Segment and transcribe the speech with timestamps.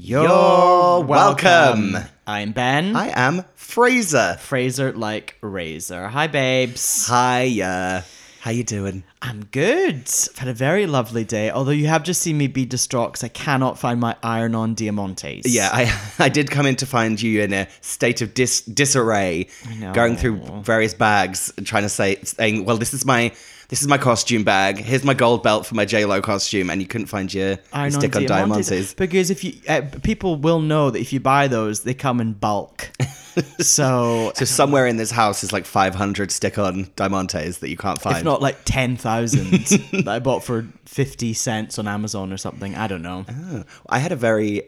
[0.00, 1.96] You're, You're welcome.
[2.24, 2.94] I'm Ben.
[2.94, 4.36] I am Fraser.
[4.38, 6.06] Fraser like razor.
[6.06, 7.08] Hi, babes.
[7.08, 8.04] Hiya.
[8.38, 9.02] How you doing?
[9.20, 10.04] I'm good.
[10.06, 13.24] I've had a very lovely day, although you have just seen me be distraught because
[13.24, 15.42] I cannot find my iron-on diamantes.
[15.46, 19.48] Yeah, I I did come in to find you in a state of dis, disarray,
[19.80, 19.92] know.
[19.92, 23.32] going through various bags and trying to say, saying, "Well, this is my
[23.68, 24.78] this is my costume bag.
[24.78, 27.58] Here's my gold belt for my J Lo costume," and you couldn't find your, your
[27.72, 28.96] Iron-on stick on diamantes.
[28.96, 32.32] Because if you uh, people will know that if you buy those, they come in
[32.32, 32.90] bulk.
[33.60, 38.18] so So somewhere in this house is like 500 stick-on diamantes that you can't find.
[38.18, 39.50] if not like 10,000
[40.04, 42.74] that I bought for 50 cents on Amazon or something.
[42.74, 43.24] I don't know.
[43.88, 44.62] I had a very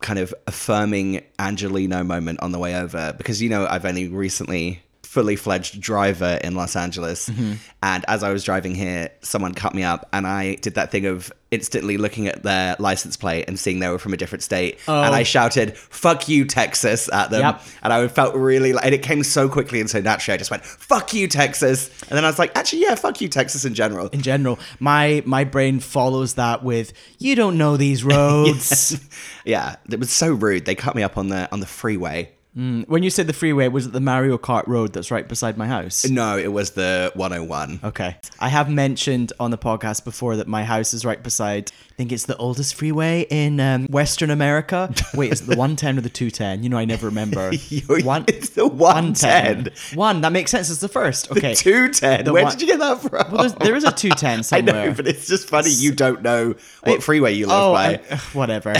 [0.00, 4.82] kind of affirming Angeleno moment on the way over because you know I've only recently
[5.14, 7.28] fully fledged driver in Los Angeles.
[7.28, 7.52] Mm-hmm.
[7.84, 11.06] And as I was driving here someone cut me up and I did that thing
[11.06, 14.80] of instantly looking at their license plate and seeing they were from a different state.
[14.88, 15.24] And I oh.
[15.24, 17.42] shouted fuck you Texas at them.
[17.42, 17.62] Yep.
[17.84, 20.50] and I felt really like and it came so quickly and so naturally I just
[20.50, 21.90] went fuck you Texas.
[22.08, 24.08] And then I was like actually yeah fuck you Texas in general.
[24.08, 29.00] In general, my my brain follows that with you don't know these roads.
[29.44, 29.76] yeah.
[29.88, 30.64] It was so rude.
[30.64, 33.86] They cut me up on the on the freeway When you said the freeway, was
[33.86, 36.08] it the Mario Kart road that's right beside my house?
[36.08, 37.80] No, it was the 101.
[37.82, 38.16] Okay.
[38.38, 42.12] I have mentioned on the podcast before that my house is right beside, I think
[42.12, 44.92] it's the oldest freeway in um, Western America.
[45.14, 46.62] Wait, is it the 110 or the 210?
[46.62, 47.50] You know, I never remember.
[47.68, 49.70] You're- it's the 110.
[49.98, 50.70] One, that makes sense.
[50.70, 51.32] It's the first.
[51.32, 51.54] Okay.
[51.54, 52.24] 210.
[52.24, 53.32] The Where one- did you get that from?
[53.32, 54.88] Well, there's, a 210 I somewhere.
[54.90, 56.54] know, but it's just funny you don't know
[56.84, 58.00] what freeway you live Oh, by.
[58.10, 58.74] I- whatever.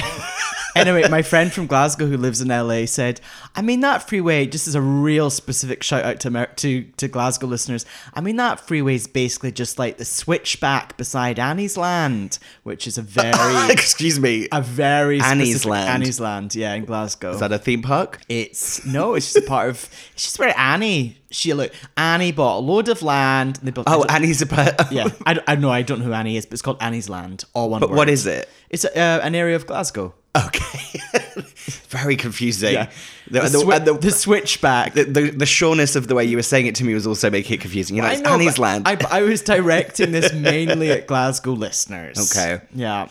[0.74, 3.20] Anyway, my friend from Glasgow who lives in LA said,
[3.54, 7.08] I mean, that freeway, just as a real specific shout out to, Amer- to, to
[7.08, 12.86] Glasgow listeners, I mean, that freeway is basically just like the switchback beside Anniesland, which
[12.86, 13.32] is a very,
[13.72, 14.48] Excuse me.
[14.50, 15.86] a very Anniesland.
[15.86, 17.30] Annie's Land, yeah, in Glasgow.
[17.30, 18.20] Is that a theme park?
[18.28, 19.88] It's no, it's just a part of.
[20.14, 21.18] It's just where Annie.
[21.30, 21.72] She look.
[21.96, 23.58] Annie bought a load of land.
[23.58, 23.88] And they built.
[23.90, 24.92] Oh, Annie's a part.
[24.92, 25.08] yeah.
[25.26, 25.70] I, I know.
[25.70, 27.44] I don't know who Annie is, but it's called Anniesland.
[27.54, 27.80] All one.
[27.80, 27.96] But word.
[27.96, 28.48] what is it?
[28.70, 30.14] It's a, uh, an area of Glasgow.
[30.36, 31.00] Okay.
[31.88, 32.74] Very confusing.
[32.74, 32.90] Yeah.
[33.30, 34.94] The, The, the- swi- the- the switchback.
[34.94, 37.30] the, the, the sureness of the way you were saying it to me was also
[37.30, 37.96] making it confusing.
[37.96, 38.82] You know, I it's know, Anniesland.
[38.86, 42.18] I, I was directing this mainly at Glasgow listeners.
[42.36, 42.62] Okay.
[42.74, 43.08] Yeah.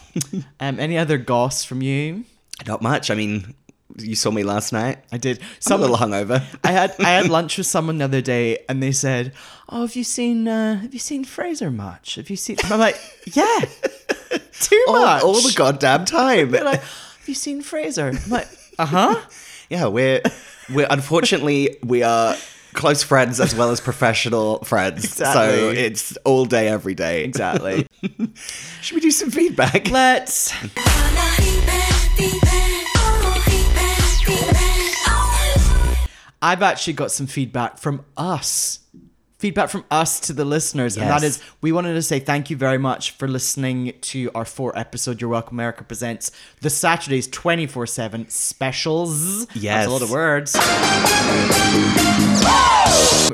[0.59, 0.79] Um.
[0.79, 2.25] Any other goss from you?
[2.67, 3.09] Not much.
[3.09, 3.53] I mean,
[3.97, 4.99] you saw me last night.
[5.11, 5.39] I did.
[5.67, 6.43] I'm a little hungover.
[6.63, 9.33] I had I had lunch with someone the other day, and they said,
[9.69, 12.15] "Oh, have you seen uh, Have you seen Fraser much?
[12.15, 12.99] Have you seen?" I'm like,
[13.33, 13.59] "Yeah,
[14.59, 16.53] too all, much." all the goddamn time.
[17.23, 18.47] They're like, "Have you seen Fraser?" I'm like,
[18.79, 19.21] "Uh huh."
[19.69, 20.21] Yeah, we're
[20.69, 22.35] we're unfortunately we are
[22.73, 25.13] close friends as well as professional friends.
[25.13, 27.23] So it's all day every day.
[27.23, 27.87] Exactly.
[28.81, 29.89] Should we do some feedback?
[29.89, 30.53] Let's.
[36.41, 38.79] I've actually got some feedback from us.
[39.43, 40.95] Feedback from us to the listeners.
[40.95, 44.45] And that is, we wanted to say thank you very much for listening to our
[44.45, 46.31] four episode Your Welcome America Presents
[46.61, 49.45] the Saturdays 24 7 specials.
[49.47, 49.85] That's Yes.
[49.85, 50.55] a lot of words.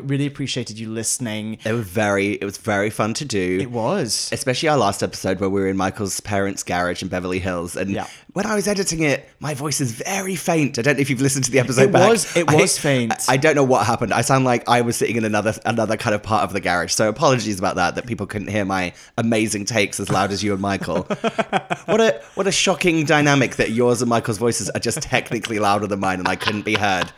[0.03, 1.59] really appreciated you listening.
[1.63, 3.59] It was very it was very fun to do.
[3.61, 4.29] It was.
[4.31, 7.75] Especially our last episode where we were in Michael's parents' garage in Beverly Hills.
[7.75, 8.07] And Yeah.
[8.33, 10.77] When I was editing it, my voice is very faint.
[10.77, 12.09] I don't know if you've listened to the episode It back.
[12.09, 13.11] was- it I- was faint.
[13.27, 14.13] I, I don't know what happened.
[14.13, 16.93] I sound like I was sitting in another another kind of part of the garage.
[16.93, 20.53] So apologies about that, that people couldn't hear my amazing takes as loud as you
[20.53, 21.03] and Michael.
[21.85, 25.87] what a what a shocking dynamic that yours and Michael's voices are just technically louder
[25.87, 27.11] than mine and I couldn't be heard.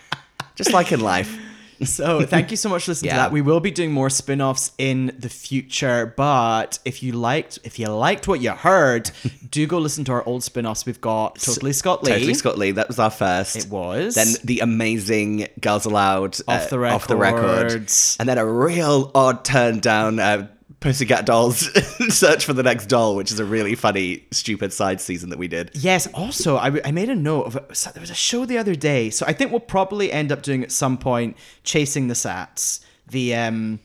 [0.56, 1.38] Just like in life.
[1.84, 3.32] So thank you so much for listening to that.
[3.32, 7.88] We will be doing more spin-offs in the future, but if you liked if you
[7.88, 9.12] liked what you heard,
[9.50, 10.86] do go listen to our old spin-offs.
[10.86, 12.12] We've got Totally Scott Lee.
[12.12, 12.72] Totally Scott Lee.
[12.72, 13.56] That was our first.
[13.56, 14.16] It was.
[14.16, 16.38] Then the amazing Girls Aloud.
[16.48, 17.72] Off the Off the record.
[17.72, 18.18] Records.
[18.20, 20.48] And then a real odd turn down uh,
[20.82, 21.70] Pussycat Dolls
[22.10, 25.48] Search for the Next Doll, which is a really funny, stupid side season that we
[25.48, 25.70] did.
[25.74, 26.08] Yes.
[26.08, 29.12] Also, I, I made a note of a, there was a show the other day.
[29.12, 33.36] So I think we'll probably end up doing at some point chasing the Sats, the
[33.36, 33.80] um,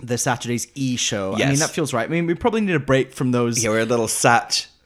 [0.00, 1.34] the Saturday's E show.
[1.34, 2.08] I mean, that feels right.
[2.08, 3.62] I mean, we probably need a break from those.
[3.62, 4.08] Yeah, we're a little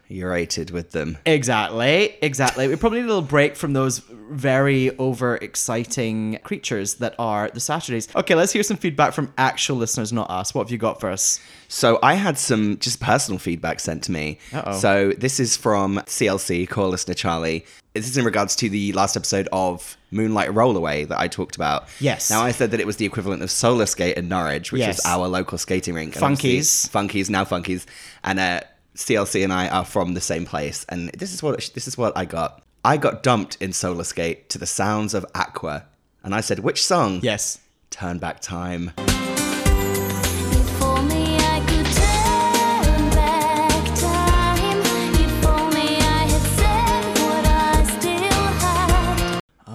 [0.08, 1.18] saturated with them.
[1.26, 2.68] Exactly, exactly.
[2.68, 7.60] We probably need a little break from those very over exciting creatures that are the
[7.60, 8.08] Saturdays.
[8.14, 10.54] Okay, let's hear some feedback from actual listeners, not us.
[10.54, 11.40] What have you got for us?
[11.68, 14.38] So I had some just personal feedback sent to me.
[14.52, 14.78] Uh-oh.
[14.78, 17.64] So this is from CLC, core listener Charlie.
[17.94, 21.88] This is in regards to the last episode of Moonlight Rollerway that I talked about.
[22.00, 22.28] Yes.
[22.28, 24.98] Now I said that it was the equivalent of Solar Skate in Norwich, which Yes.
[24.98, 26.14] is our local skating rink.
[26.14, 26.88] Funkies.
[26.90, 27.86] Funkies, now Funkies.
[28.24, 28.60] And uh,
[28.96, 30.84] CLC and I are from the same place.
[30.88, 32.62] And this is what this is what I got.
[32.84, 35.86] I got dumped in Solar Skate to the sounds of Aqua.
[36.22, 37.20] And I said, which song?
[37.22, 37.58] Yes.
[37.90, 38.92] Turn Back Time.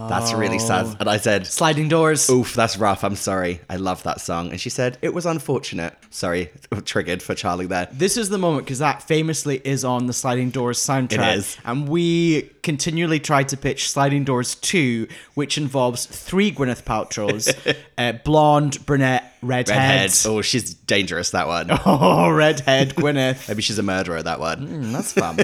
[0.09, 0.97] That's really sad.
[0.99, 2.29] And I said, Sliding doors.
[2.29, 3.03] Oof, that's rough.
[3.03, 3.61] I'm sorry.
[3.69, 4.51] I love that song.
[4.51, 5.95] And she said, it was unfortunate.
[6.09, 6.51] Sorry,
[6.85, 7.87] triggered for Charlie there.
[7.91, 11.33] This is the moment because that famously is on the Sliding Doors soundtrack.
[11.33, 11.57] It is.
[11.63, 17.53] And we continually tried to pitch Sliding Doors 2, which involves three Gwyneth Paltrow's
[17.97, 19.77] uh, blonde, brunette, redhead.
[19.77, 20.11] Redhead.
[20.25, 21.69] Oh, she's dangerous, that one.
[21.85, 23.47] Oh, redhead Gwyneth.
[23.47, 24.67] Maybe she's a murderer, that one.
[24.67, 25.37] Mm, that's fun.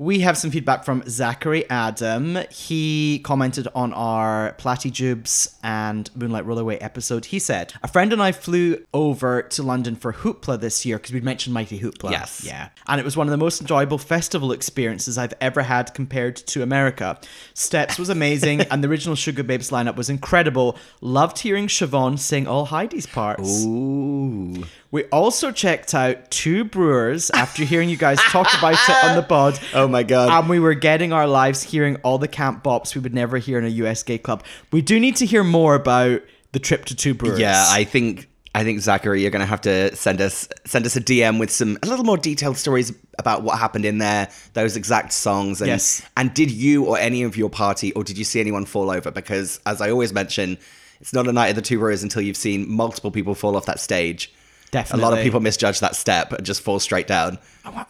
[0.00, 2.38] We have some feedback from Zachary Adam.
[2.50, 7.24] He commented on our Platyjubes and Moonlight Rollerway episode.
[7.24, 11.12] He said, A friend and I flew over to London for Hoopla this year because
[11.12, 12.12] we'd mentioned Mighty Hoopla.
[12.12, 12.44] Yes.
[12.46, 12.68] Yeah.
[12.86, 16.62] And it was one of the most enjoyable festival experiences I've ever had compared to
[16.62, 17.18] America.
[17.54, 20.78] Steps was amazing and the original Sugababes lineup was incredible.
[21.00, 23.64] Loved hearing Siobhan sing all Heidi's parts.
[23.64, 24.62] Ooh.
[24.90, 29.22] We also checked out two brewers after hearing you guys talk about it on the
[29.22, 29.58] pod.
[29.74, 30.30] Oh Oh my God.
[30.30, 33.58] And we were getting our lives hearing all the camp bops we would never hear
[33.58, 34.44] in a US gay club.
[34.72, 37.38] We do need to hear more about the trip to two brewers.
[37.38, 41.00] Yeah, I think I think Zachary, you're gonna have to send us send us a
[41.00, 45.12] DM with some a little more detailed stories about what happened in there, those exact
[45.12, 46.02] songs, and Yes.
[46.16, 49.10] and did you or any of your party or did you see anyone fall over?
[49.10, 50.58] Because as I always mention,
[51.00, 53.66] it's not a night of the two brewers until you've seen multiple people fall off
[53.66, 54.32] that stage.
[54.74, 57.38] A lot of people misjudge that step and just fall straight down.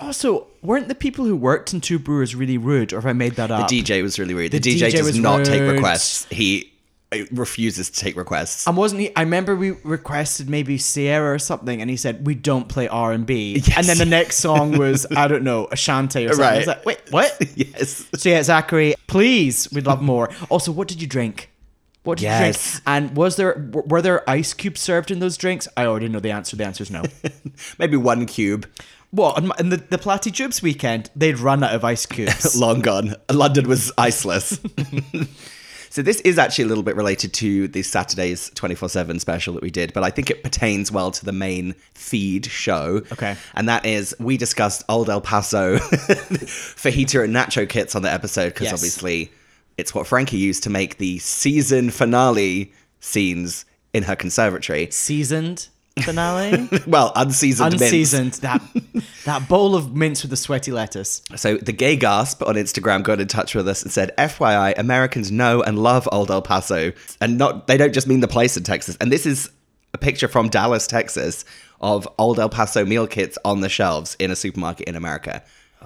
[0.00, 3.34] Also, weren't the people who worked in Two Brewers really rude, or have I made
[3.36, 3.68] that up?
[3.68, 4.52] The DJ was really rude.
[4.52, 6.26] The, The DJ, DJ does not take requests.
[6.30, 6.72] He
[7.10, 8.66] uh, refuses to take requests.
[8.66, 9.16] And wasn't he?
[9.16, 13.12] I remember we requested maybe Ciara or something, and he said we don't play R
[13.12, 13.62] and B.
[13.76, 16.44] And then the next song was I don't know Ashanti or something.
[16.46, 17.36] I was like, wait, what?
[17.56, 18.06] yes.
[18.16, 20.30] So yeah, Zachary, please, we'd love more.
[20.50, 21.50] Also, what did you drink?
[22.08, 22.70] What did you Yes.
[22.72, 22.82] drink?
[22.86, 25.68] And was there were there ice cubes served in those drinks?
[25.76, 26.56] I already know the answer.
[26.56, 27.02] The answer is no.
[27.78, 28.66] Maybe one cube.
[29.10, 29.42] what?
[29.44, 32.56] My- in the the Platy Jubes weekend, they'd run out of ice cubes.
[32.60, 33.14] long gone.
[33.30, 34.58] London was iceless.
[35.90, 39.70] so this is actually a little bit related to the Saturday's 24/7 special that we
[39.70, 43.02] did, but I think it pertains well to the main feed show.
[43.12, 43.36] Okay.
[43.54, 48.48] And that is we discussed Old El Paso fajita and nacho kits on the episode
[48.54, 48.74] because Yes.
[48.74, 49.30] obviously
[49.78, 53.64] it's what Frankie used to make the season finale scenes
[53.94, 54.90] in her conservatory.
[54.90, 55.68] Seasoned
[56.02, 56.68] finale.
[56.86, 57.82] Well, unseasoned mince.
[57.82, 58.32] Unseasoned.
[58.34, 58.62] That
[59.24, 61.22] that bowl of mince with the sweaty lettuce.
[61.36, 65.30] So the gay gasp on Instagram got in touch with us and said, "FYI, Americans
[65.30, 68.64] know and love Old El Paso, and not they don't just mean the place in
[68.64, 69.50] Texas." And this is
[69.94, 71.44] a picture from Dallas, Texas,
[71.80, 75.42] of Old El Paso meal kits on the shelves in a supermarket in America.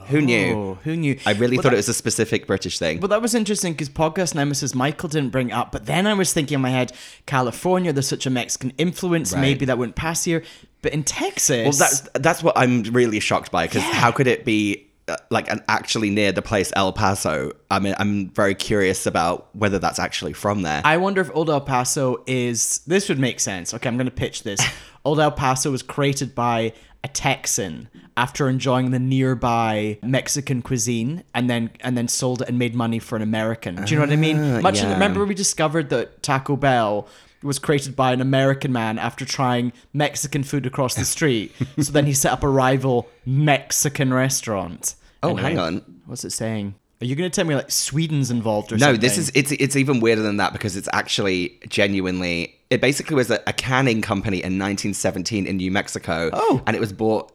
[0.09, 0.53] Who knew?
[0.55, 1.19] Oh, who knew?
[1.27, 3.01] I really But thought that- it was a specific British thing.
[3.01, 5.73] But that was interesting because podcast nemesis Michael didn't bring it up.
[5.73, 6.93] But then I was thinking in my head,
[7.27, 9.33] California, there's such a Mexican influence.
[9.33, 9.41] Right.
[9.41, 10.43] Maybe that wouldn't pass here.
[10.83, 13.95] But in Texas, Well, that's that's what I'm really shocked by because Yeah.
[13.95, 14.87] how could it be
[15.31, 17.53] like an actually near the place El Paso?
[17.71, 20.83] I mean, I'm very curious about whether that's actually from there.
[20.85, 22.81] I wonder if Old El Paso is.
[22.87, 23.75] This would make sense.
[23.75, 24.61] Okay, I'm going to pitch this.
[25.05, 26.73] Old El Paso was created by
[27.05, 32.59] a Texan after enjoying the nearby Mexican cuisine, and then and then sold it and
[32.59, 33.75] made money for an American.
[33.77, 34.63] Do you know what I mean?
[34.63, 34.81] Much.
[34.81, 34.93] Ah, yeah.
[34.93, 37.09] Remember, we discovered that Taco Bell
[37.43, 41.53] was created by an American man after trying Mexican food across the street.
[41.81, 44.95] so then he set up a rival Mexican restaurant.
[45.23, 46.01] Oh, hang on.
[46.07, 46.75] What's it saying?
[47.01, 49.01] Are you going to tell me like Sweden's involved or No, something?
[49.01, 53.17] No, this is it's it's even weirder than that because it's actually genuinely it basically
[53.17, 56.31] was a, a canning company in 1917 in New Mexico.
[56.33, 56.63] Oh.
[56.67, 57.33] and it was bought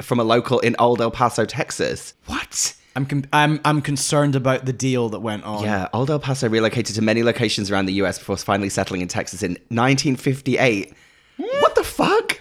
[0.00, 2.14] from a local in Old El Paso, Texas.
[2.26, 2.74] What?
[2.96, 5.62] I'm I'm I'm concerned about the deal that went on.
[5.64, 8.18] Yeah, Old El Paso relocated to many locations around the U.S.
[8.18, 10.92] before finally settling in Texas in 1958.
[11.36, 11.42] Hmm?
[11.60, 12.40] What the fuck?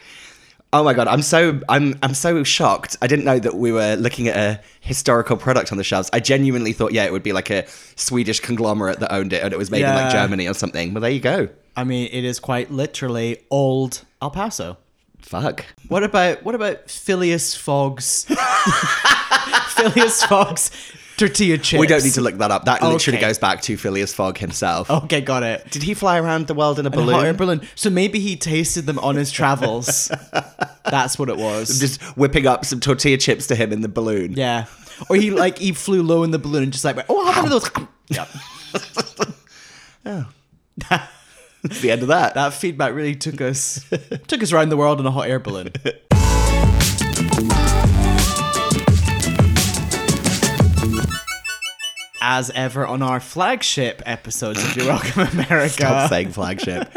[0.71, 2.95] Oh my god, I'm so I'm I'm so shocked.
[3.01, 6.09] I didn't know that we were looking at a historical product on the shelves.
[6.13, 7.65] I genuinely thought, yeah, it would be like a
[7.95, 9.95] Swedish conglomerate that owned it and it was made in Yeah.
[10.03, 10.93] like Germany or something.
[10.93, 11.49] Well, there you go.
[11.75, 14.77] I mean, it is quite literally old El Paso.
[15.21, 15.65] Fuck.
[15.89, 18.23] What about what about Phileas Fogg's
[19.75, 20.71] Phileas Fogg's
[21.19, 21.79] tortilla chips.
[21.79, 22.65] We don't need to look that up.
[22.65, 24.89] That literally goes back to Phileas Fogg himself.
[24.89, 25.69] Okay, got it.
[25.69, 27.25] Did he fly around the world in a balloon?
[27.25, 27.61] air balloon.
[27.75, 30.09] So maybe he tasted them on his travels.
[30.85, 31.79] That's what it was.
[31.79, 34.33] Just whipping up some tortilla chips to him in the balloon.
[34.33, 34.65] yeah.
[35.09, 37.51] Or he like he flew low in the balloon and just like, oh, how one
[37.51, 37.87] of those.
[40.85, 41.09] Yep.
[41.63, 42.35] It's the end of that.
[42.35, 43.85] That feedback really took us
[44.27, 45.71] took us around the world in a hot air balloon.
[52.21, 55.69] As ever on our flagship episodes of You're Welcome America.
[55.73, 56.91] Stop saying flagship.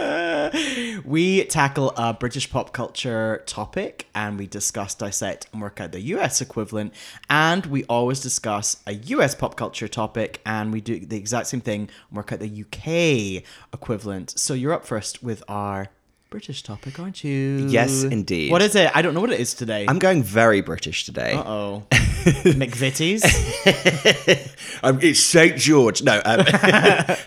[1.05, 6.01] We tackle a British pop culture topic and we discuss, dissect, and work out the
[6.17, 6.93] US equivalent.
[7.31, 11.61] And we always discuss a US pop culture topic and we do the exact same
[11.61, 14.39] thing and work out the UK equivalent.
[14.39, 15.89] So you're up first with our
[16.31, 17.67] British topic, aren't you?
[17.69, 18.51] Yes, indeed.
[18.51, 18.91] What is it?
[18.95, 19.85] I don't know what it is today.
[19.87, 21.35] I'm going very British today.
[21.35, 21.83] Uh oh.
[21.93, 23.23] McVitie's?
[24.85, 25.57] Um, it's St.
[25.57, 26.03] George.
[26.03, 26.41] No, um,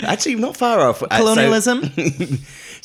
[0.01, 1.01] actually, not far off.
[1.03, 1.83] Uh, so- Colonialism?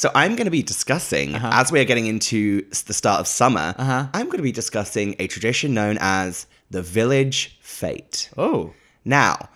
[0.00, 1.50] So, I'm going to be discussing, uh-huh.
[1.52, 4.06] as we are getting into the start of summer, uh-huh.
[4.14, 8.30] I'm going to be discussing a tradition known as the village fete.
[8.38, 8.72] oh.
[9.04, 9.50] Now,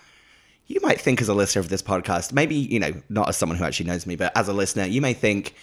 [0.66, 3.56] you might think as a listener of this podcast, maybe, you know, not as someone
[3.56, 5.54] who actually knows me, but as a listener, you may think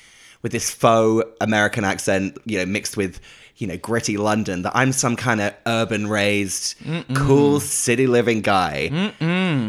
[0.41, 3.19] with this faux American accent, you know, mixed with,
[3.57, 6.73] you know, gritty London, that I'm some kind of urban raised,
[7.13, 8.89] cool city living guy.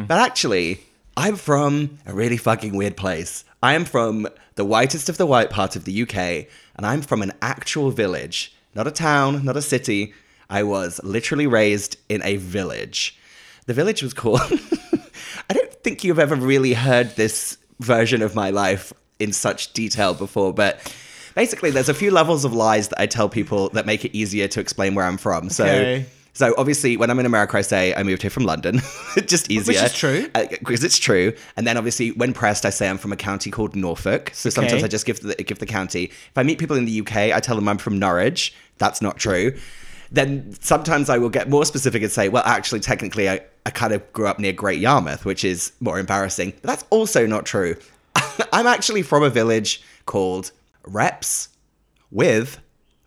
[0.08, 0.80] But actually,
[1.18, 3.44] I'm from a really fucking weird place.
[3.62, 4.26] I am from
[4.56, 6.16] the whitest of the white part of the UK,
[6.76, 10.12] and I'm from an actual village, not a town, not a city.
[10.50, 13.18] I was literally raised in a village.
[13.66, 14.40] The village was called.
[15.50, 20.12] I don't think you've ever really heard this version of my life in such detail
[20.14, 20.92] before, but
[21.36, 24.48] basically, there's a few levels of lies that I tell people that make it easier
[24.48, 25.48] to explain where I'm from.
[25.50, 25.64] So.
[26.34, 28.80] So obviously, when I'm in America, I say I moved here from London.
[29.26, 30.30] Just easier, Which is true.
[30.34, 31.34] Uh, because it's true.
[31.56, 34.30] And then obviously, when pressed, I say I'm from a county called Norfolk.
[34.32, 36.04] So sometimes I just give the give the county.
[36.04, 38.54] If I meet people in the UK, I tell them I'm from Norwich.
[38.78, 39.56] That's not true.
[40.10, 43.94] Then sometimes I will get more specific and say, well, actually, technically, I, I kind
[43.94, 46.52] of grew up near Great Yarmouth, which is more embarrassing.
[46.60, 47.76] But that's also not true.
[48.52, 50.52] I'm actually from a village called
[50.84, 51.48] Repps
[52.10, 52.58] with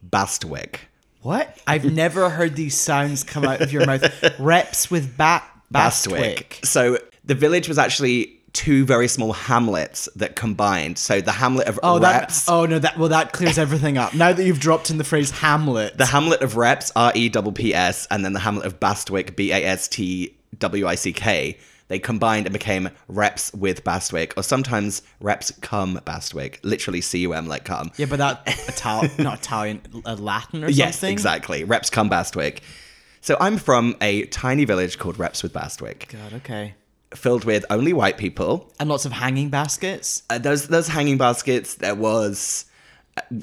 [0.07, 0.79] Bastwick.
[1.25, 1.57] What?
[1.65, 4.01] I've never heard these sounds come out of your mouth.
[4.37, 6.63] Repps with bat Bastwick.
[6.63, 10.99] So the village was actually two very small hamlets that combined.
[10.99, 12.43] So the hamlet of Oh, that.
[12.47, 14.13] Oh no, that well that clears everything up.
[14.13, 15.97] Now that you've dropped in the phrase Hamlet.
[15.97, 19.35] the hamlet of Repps, R E P P S, and then the hamlet of Bastwick,
[19.35, 21.57] B A S T W I C K.
[21.87, 27.33] They combined and became Repps with Bastwick, or sometimes Repps cum Bastwick, literally C U
[27.33, 27.91] M like cum.
[27.97, 31.13] yeah, but that Italian, not Italian, uh, Latin or Yes, something.
[31.13, 31.63] exactly.
[31.63, 32.59] Repps cum Bastwick.
[33.21, 36.73] So I'm from a tiny village called Repps with Bastwick, God, okay.
[37.13, 38.71] filled with only white people.
[38.79, 40.23] And lots of hanging baskets.
[40.29, 41.75] uh, those those hanging baskets.
[41.75, 42.65] There was,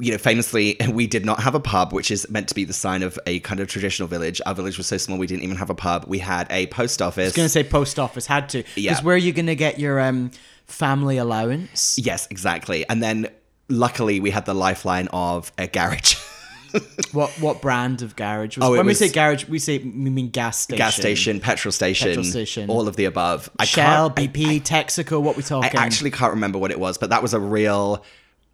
[0.00, 2.72] you know, famously, we did not have a pub, which is meant to be the
[2.72, 4.40] sign of a kind of traditional village.
[4.46, 6.04] Our village was so small, we didn't even have a pub.
[6.06, 7.24] We had a post office.
[7.24, 8.64] I was gonna say post office had to.
[8.76, 8.92] Yeah.
[8.92, 10.30] Because where are you gonna get your um
[10.66, 11.98] family allowance?
[11.98, 12.86] yes, exactly.
[12.88, 13.28] And then,
[13.68, 16.16] luckily, we had the lifeline of a garage.
[17.12, 18.66] What what brand of garage was?
[18.66, 20.78] Oh, it when we say garage, we say we mean gas station.
[20.78, 22.70] Gas station, petrol station, Petrol station.
[22.70, 23.50] all of the above.
[23.58, 25.20] I Shell, can't- I- BP, Texaco.
[25.20, 25.78] What we talking?
[25.78, 28.02] I actually can't remember what it was, but that was a real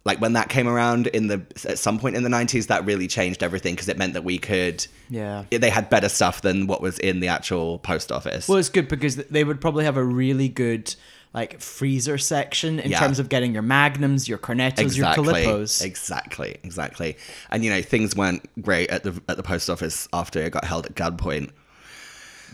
[0.05, 3.07] like when that came around in the at some point in the 90s that really
[3.07, 5.43] changed everything because it meant that we could Yeah.
[5.51, 8.87] they had better stuff than what was in the actual post office Well, it's good
[8.87, 10.95] because they would probably have a really good
[11.33, 12.99] like freezer section in Yeah.
[12.99, 15.83] terms of getting your magnums, your cornetos, your calippos.
[15.85, 17.17] Exactly, exactly.
[17.51, 20.65] And you know, things weren't great at the at the post office after it got
[20.65, 21.51] held at gunpoint.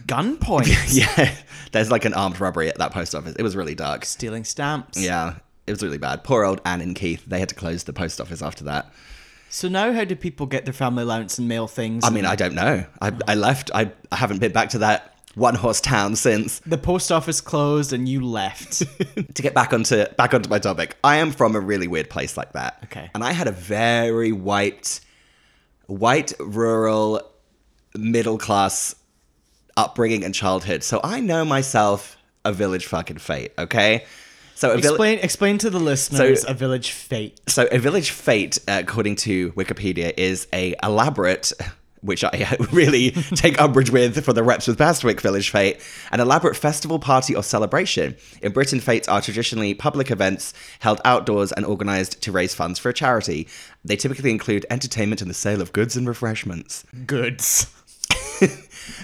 [0.08, 0.68] Gunpoint.
[0.90, 1.34] Yeah,
[1.72, 3.36] there's like an armed robbery at that post office.
[3.40, 4.04] It was really dark.
[4.06, 5.02] Stealing stamps.
[5.02, 5.36] Yeah,
[5.67, 6.24] it was really bad.
[6.24, 7.24] Poor old Anne and Keith.
[7.25, 8.91] They had to close the post office after that.
[9.50, 12.03] So now, how do people get their family allowance and mail things?
[12.03, 12.86] I mean, I don't know.
[13.01, 13.72] I I left.
[13.74, 16.60] I, I haven't been back to that one horse town since.
[16.60, 18.79] the post office closed and you left.
[19.36, 22.38] to get back onto back onto my topic, I am from a really weird place
[22.38, 22.79] like that.
[22.86, 23.10] Okay.
[23.13, 25.00] And I had a very white,
[25.88, 27.22] white rural,
[27.93, 28.95] middle class
[29.77, 30.84] upbringing and childhood.
[30.84, 33.53] So I know myself a village fucking fete.
[33.57, 34.05] Okay.
[34.55, 37.39] So a explain explain to the listeners So- a village fete.
[37.47, 41.51] So a village fete, uh, according to Wikipedia, is a elaborate,
[42.01, 45.81] which I really take umbrage with for the repps with Bastwick Village Fete,
[46.12, 48.15] an elaborate festival, party, or celebration.
[48.41, 52.89] In Britain, fetes are traditionally public events held outdoors and organised to raise funds for
[52.89, 53.47] a charity.
[53.83, 56.85] They typically include entertainment and the sale of goods and refreshments.
[57.05, 57.67] Goods.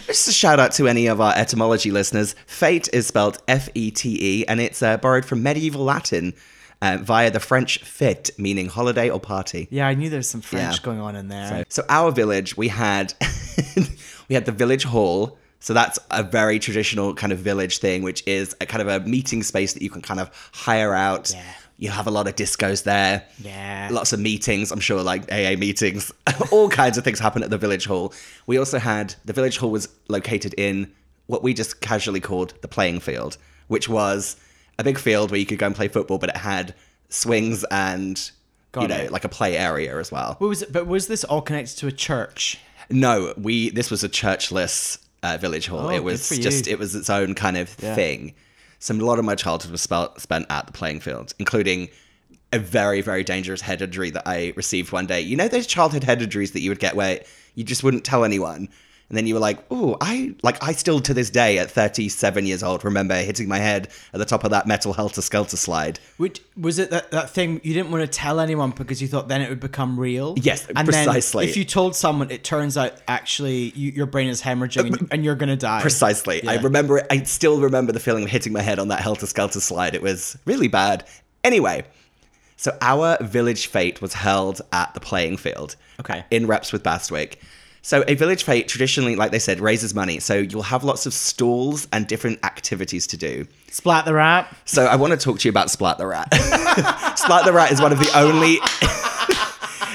[0.07, 2.35] Just a shout out to any of our etymology listeners.
[2.45, 6.33] Fete is spelled F E T E, and it's uh, borrowed from medieval Latin
[6.81, 9.67] uh, via the French fête, meaning holiday or party.
[9.71, 10.83] Yeah, I knew there's some French Yeah.
[10.83, 11.65] going on in there.
[11.69, 13.13] So our village, we had
[14.29, 15.37] we had the village hall.
[15.63, 19.07] So that's a very traditional kind of village thing, which is a kind of a
[19.07, 21.31] meeting space that you can kind of hire out.
[21.35, 21.43] Yeah.
[21.81, 23.23] You have a lot of discos there.
[23.39, 23.89] Yeah.
[23.91, 24.71] Lots of meetings.
[24.71, 26.11] I'm sure like AA meetings.
[26.51, 28.13] All kinds of things happen at the village hall.
[28.45, 30.91] We also had the village hall was located in
[31.25, 34.35] what we just casually called the playing field, which was
[34.77, 36.75] a big field where you could go and play football, but it had
[37.09, 38.29] swings and
[38.79, 39.11] you know, it.
[39.11, 40.35] like a play area as well.
[40.37, 40.71] What was it?
[40.71, 42.59] But was this all connected to a church?
[42.91, 45.87] No, we this was a churchless uh, village hall.
[45.87, 46.43] Oh, it was you.
[46.43, 47.95] just it was its own kind of Yeah.
[47.95, 48.33] thing.
[48.81, 51.89] So a lot of my childhood was spent at the playing field, including
[52.51, 55.21] a very very dangerous head injury that I received one day.
[55.21, 57.21] You know those childhood head injuries that you would get where
[57.55, 58.69] you just wouldn't tell anyone.
[59.11, 62.45] And then you were like, "Oh, I like I still to this day at 37
[62.45, 65.99] years old remember hitting my head at the top of that metal helter skelter slide."
[66.15, 69.27] Which was it that, that thing you didn't want to tell anyone because you thought
[69.27, 70.35] then it would become real?
[70.37, 71.43] Yes, and precisely.
[71.43, 75.25] If you told someone, it turns out actually you, your brain is hemorrhaging and, and
[75.25, 75.81] you're gonna die.
[75.81, 76.47] Precisely.
[76.47, 77.07] I remember it.
[77.11, 79.93] I still remember the feeling of hitting my head on that helter skelter slide.
[79.93, 81.05] It was really bad.
[81.43, 81.83] Anyway,
[82.55, 85.75] so our village fete was held at the playing field.
[85.99, 86.23] Okay.
[86.31, 87.39] In repps with Bastwick.
[87.83, 90.19] So a village fete traditionally, like they said, raises money.
[90.19, 93.47] So you'll have lots of stalls and different activities to do.
[93.71, 94.55] Splat the rat.
[94.65, 96.31] So I want to talk to you about Splat the Rat.
[97.17, 98.59] Splat the Rat is one of the only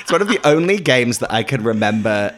[0.01, 2.35] it's one of the only games that I can remember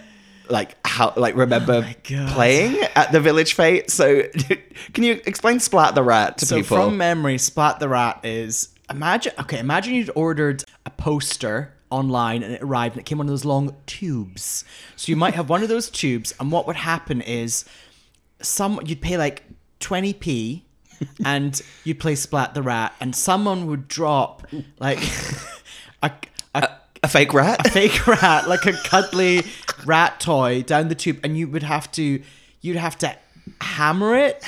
[0.50, 2.28] like how like remember oh God.
[2.33, 3.90] playing at the village fete.
[3.90, 4.23] So
[4.93, 6.76] can you explain Splat the Rat to So people?
[6.76, 12.52] from memory, Splat the Rat is imagine okay, imagine you'd ordered a poster online and
[12.52, 14.64] it arrived and it came on those long tubes.
[14.97, 17.64] So you might have one of those tubes and what would happen is
[18.40, 19.45] some you'd pay like
[19.80, 20.62] 20p
[21.25, 24.47] and you'd play Splat the Rat and someone would drop
[24.78, 24.99] like
[26.03, 26.11] a,
[26.55, 26.68] a
[27.03, 27.66] a fake rat?
[27.66, 29.42] A fake rat, like a cuddly
[29.85, 32.22] rat toy down the tube, and you would have to,
[32.61, 33.16] you'd have to
[33.61, 34.44] hammer it.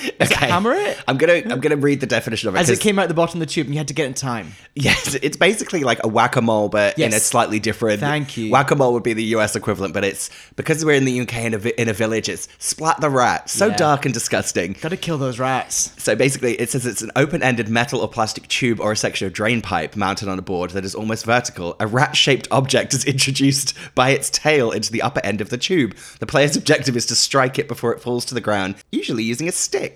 [0.20, 1.02] Is it hammer it?
[1.06, 2.58] I'm gonna I'm gonna read the definition of it.
[2.58, 4.14] As it came out the bottom of the tube, and you had to get in
[4.14, 4.52] time.
[4.74, 8.00] Yes, it's basically like a whack-a-mole, but in a slightly different.
[8.00, 8.50] Thank you.
[8.50, 11.80] Whack-a-mole would be the US equivalent, but it's because we're in the UK in a,
[11.80, 12.28] in a village.
[12.28, 13.76] It's splat the rat, so Yeah.
[13.76, 14.76] dark and disgusting.
[14.80, 15.92] Got to kill those rats.
[15.98, 19.32] So basically, it says it's an open-ended metal or plastic tube or a section of
[19.32, 21.76] drain pipe mounted on a board that is almost vertical.
[21.80, 25.94] A rat-shaped object is introduced by its tail into the upper end of the tube.
[26.20, 29.48] The player's objective is to strike it before it falls to the ground, usually using
[29.48, 29.89] a stick.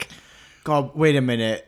[0.64, 1.66] God, wait a minute.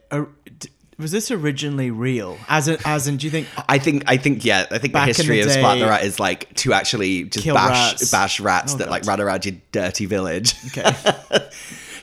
[0.98, 2.38] Was this originally real?
[2.48, 3.48] As in, as in, do you think?
[3.68, 6.18] I think, I think, yeah, I think the history the of Splat the Rat is
[6.18, 8.10] like to actually just bash rats.
[8.10, 8.90] bash rats Oh, that God.
[8.90, 10.54] like run around your dirty village.
[10.68, 10.90] Okay.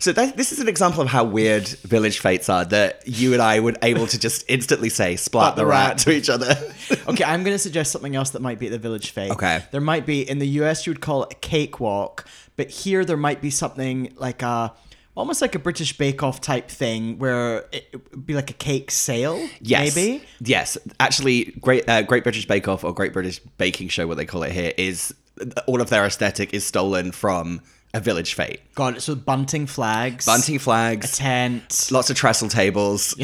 [0.03, 3.41] So that, this is an example of how weird village fetes are that you and
[3.41, 5.97] I would able to just instantly say "splat the, the rat" rat.
[5.99, 6.57] to each other.
[7.07, 9.31] okay, I'm going to suggest something else that might be at the village fete.
[9.31, 9.63] Okay.
[9.71, 13.15] There might be in the US you would call it a cakewalk, but here there
[13.15, 14.73] might be something like a
[15.15, 18.91] almost like a British Bake Off type thing where it would be like a cake
[18.91, 19.47] sale.
[19.61, 20.23] Yes, Maybe.
[20.41, 24.25] Yes, actually, Great uh, Great British Bake Off or Great British Baking Show, what they
[24.25, 25.13] call it here, is
[25.67, 27.61] all of their aesthetic is stolen from
[27.93, 28.59] a village fete.
[28.75, 29.01] Got it.
[29.01, 30.25] So bunting flags.
[30.25, 31.89] Bunting flags, tent.
[31.91, 33.15] lots of trestle tables,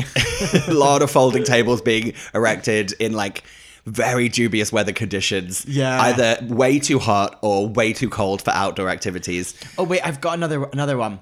[0.68, 3.44] a lot of folding tables being erected in like
[3.86, 5.66] very dubious weather conditions.
[5.66, 6.00] Yeah.
[6.02, 9.56] Either way too hot or way too cold for outdoor activities.
[9.78, 11.20] Oh wait, I've got another another one.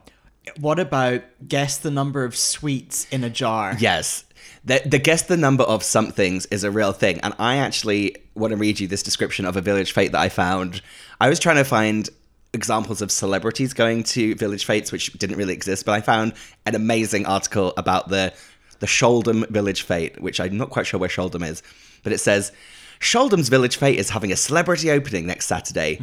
[0.60, 3.76] What about guess the number of sweets in a jar?
[3.80, 4.24] Yes.
[4.66, 7.20] The, the guess the number of somethings is a real thing.
[7.22, 10.30] And I actually want to read you this description of a village fete that I
[10.30, 10.82] found.
[11.22, 12.10] I was trying to find
[12.54, 16.34] examples of celebrities going to village fetes, which didn't really exist, but I found
[16.66, 18.34] an amazing article about the
[18.80, 21.64] the Shouldham Village Fete, which I'm not quite sure where Shouldham is,
[22.04, 22.52] but it says
[23.00, 25.98] Shouldham's Village Fete is having a celebrity opening next Saturday.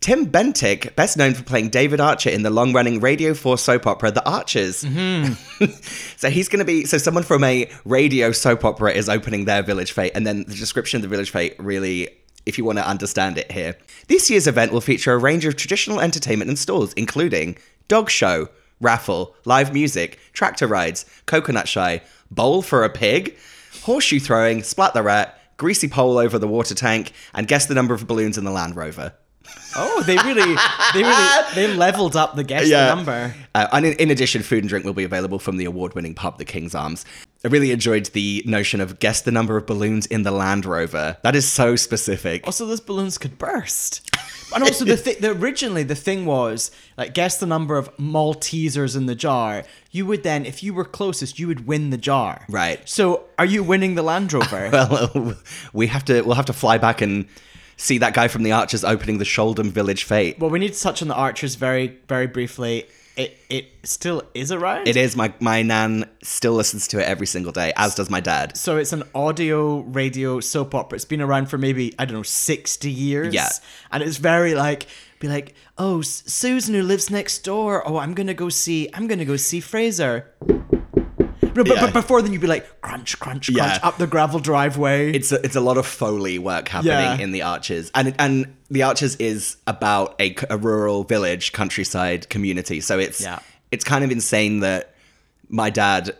[0.00, 3.86] Tim Bentinck, best known for playing David Archer in the long running Radio 4 soap
[3.86, 4.76] opera The Archers.
[6.16, 9.62] so he's going to be, so someone from a radio soap opera is opening their
[9.62, 10.12] Village Fete.
[10.14, 12.08] And then the description of the Village Fete really,
[12.46, 13.76] if you want to understand it here.
[14.08, 17.56] This year's event will feature a range of traditional entertainment and stalls, including
[17.88, 18.48] dog show,
[18.80, 23.36] raffle, live music, tractor rides, coconut shy, bowl for a pig,
[23.82, 27.94] horseshoe throwing, splat the rat, greasy pole over the water tank, and guess the number
[27.94, 29.14] of balloons in the Land Rover.
[29.76, 30.56] Oh, they really,
[30.94, 33.34] they really, they leveled up the guess the number.
[33.54, 36.38] Uh, and in, in addition, food and drink will be available from the award-winning pub,
[36.38, 37.04] the King's Arms.
[37.44, 41.18] I really enjoyed the notion of guess the number of balloons in the Land Rover.
[41.22, 42.46] That is so specific.
[42.46, 44.10] Also, those balloons could burst.
[44.54, 48.96] And also, the, th- the originally the thing was like guess the number of Maltesers
[48.96, 49.64] in the jar.
[49.90, 52.46] You would then, if you were closest, you would win the jar.
[52.48, 52.80] Right.
[52.88, 54.70] So, are you winning the Land Rover?
[54.72, 55.34] Well,
[55.72, 56.22] we have to.
[56.22, 57.26] We'll have to fly back and
[57.76, 60.38] see that guy from the Archers opening the Shouldham Village Fete.
[60.38, 62.86] well, we need to touch on the Archers very, very briefly.
[63.16, 64.88] It it still is a around.
[64.88, 68.20] It is my my nan still listens to it every single day, as does my
[68.20, 68.56] dad.
[68.56, 70.96] So it's an audio radio soap opera.
[70.96, 73.32] It's been around for maybe I don't know sixty years.
[73.32, 73.48] Yeah.
[73.92, 74.86] and it's very like
[75.20, 77.86] be like, oh, Susan who lives next door.
[77.86, 78.88] Oh, I'm gonna go see.
[78.92, 80.32] I'm gonna go see Fraser.
[81.54, 81.80] But, but, Yeah.
[81.86, 83.78] but before then, you'd be like crunch, crunch, crunch Yeah.
[83.82, 85.12] up the gravel driveway.
[85.12, 87.18] It's a, it's a lot of foley work happening Yeah.
[87.18, 92.80] in the Archers, and and the Archers is about a rural village countryside community.
[92.80, 93.38] So it's Yeah.
[93.70, 94.94] it's kind of insane that
[95.48, 96.14] my dad,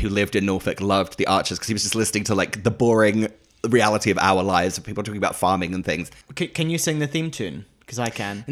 [0.00, 2.70] who lived in Norfolk, loved the Archers because he was just listening to like the
[2.70, 3.28] boring
[3.68, 6.10] reality of our lives of people talking about farming and things.
[6.34, 7.66] can you sing the theme tune?
[7.90, 8.44] Because I can.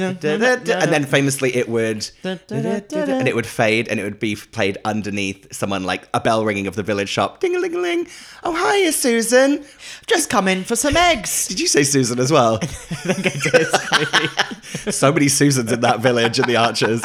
[0.00, 5.52] And then famously it would and it would fade and it would be played underneath
[5.54, 7.40] someone like a bell ringing of the village shop.
[7.40, 8.06] Ding a ling a ling
[8.42, 9.64] oh hiya susan.
[10.06, 11.48] Just come in for some eggs.
[11.48, 12.58] did you say susan as well?
[12.62, 14.94] I think I did.
[14.94, 17.02] so many susans in that village in the archers.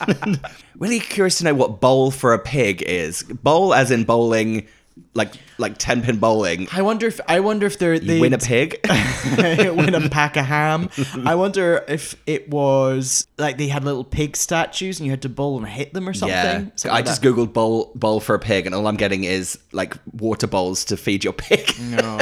[0.78, 3.24] Really curious to know what bowl for a pig is.
[3.24, 4.68] Bowl as in bowling
[5.14, 8.32] like like 10 pin bowling I wonder if I wonder if they're you they win
[8.34, 8.78] a pig
[9.38, 10.88] win a pack of ham.
[11.24, 15.28] I wonder if it was like they had little pig statues and you had to
[15.28, 16.34] bowl and hit them or something.
[16.36, 17.28] Yeah, Something I like just that.
[17.28, 20.96] googled bowl bowl for a pig, and all I'm getting is like water bowls to
[20.96, 21.72] feed your pig.
[21.80, 22.18] no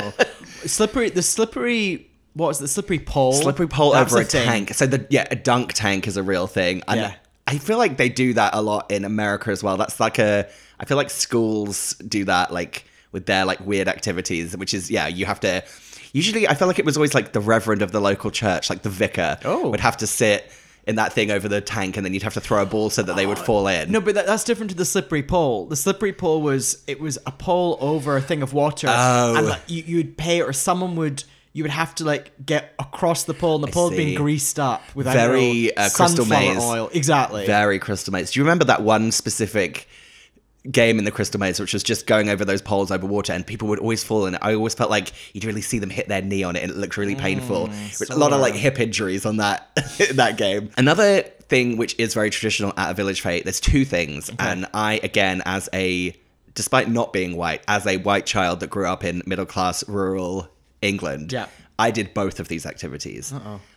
[0.64, 1.10] slippery.
[1.10, 2.10] The slippery.
[2.34, 3.32] what is the slippery pole?
[3.34, 4.46] Slippery pole That's over a, thing.
[4.46, 4.74] tank.
[4.74, 6.82] So the yeah, a dunk tank is a real thing.
[6.88, 7.14] And Yeah.
[7.48, 9.76] I feel like they do that a lot in America as well.
[9.76, 10.48] That's like a.
[10.80, 15.06] I feel like schools do that like with their like weird activities, which is yeah,
[15.06, 15.62] you have to.
[16.12, 18.82] Usually, I feel like it was always like the reverend of the local church, like
[18.82, 19.68] the vicar, Oh.
[19.70, 20.50] would have to sit
[20.86, 23.02] in that thing over the tank, and then you'd have to throw a ball so
[23.02, 23.90] that they would fall in.
[23.90, 25.66] No, but that, that's different to the slippery pole.
[25.66, 29.34] The slippery pole was it was a pole over a thing of water, Oh.
[29.36, 31.24] and like, you you'd pay or someone would.
[31.52, 34.82] You would have to like get across the pole, and the pole been greased up
[34.94, 36.58] with Very, uh, Crystal Maze.
[36.62, 36.90] oil.
[36.92, 37.46] Exactly.
[37.46, 38.30] Very Crystal Maze.
[38.32, 39.88] Do you remember that one specific
[40.70, 43.46] game in the Crystal Maze, which was just going over those poles over water, and
[43.46, 44.36] people would always fall And?
[44.42, 46.76] I always felt like you'd really see them hit their knee on it, and it
[46.76, 47.68] looked really painful.
[47.68, 49.74] Mm, With a lot of like hip injuries on that
[50.14, 50.70] that game.
[50.76, 53.44] Another thing which is very traditional at a village fete.
[53.44, 56.14] There's two things, and I again as a
[56.54, 60.48] despite not being white, as a white child that grew up in middle class rural
[60.80, 61.46] England, Yeah.
[61.78, 63.32] I did both of these activities.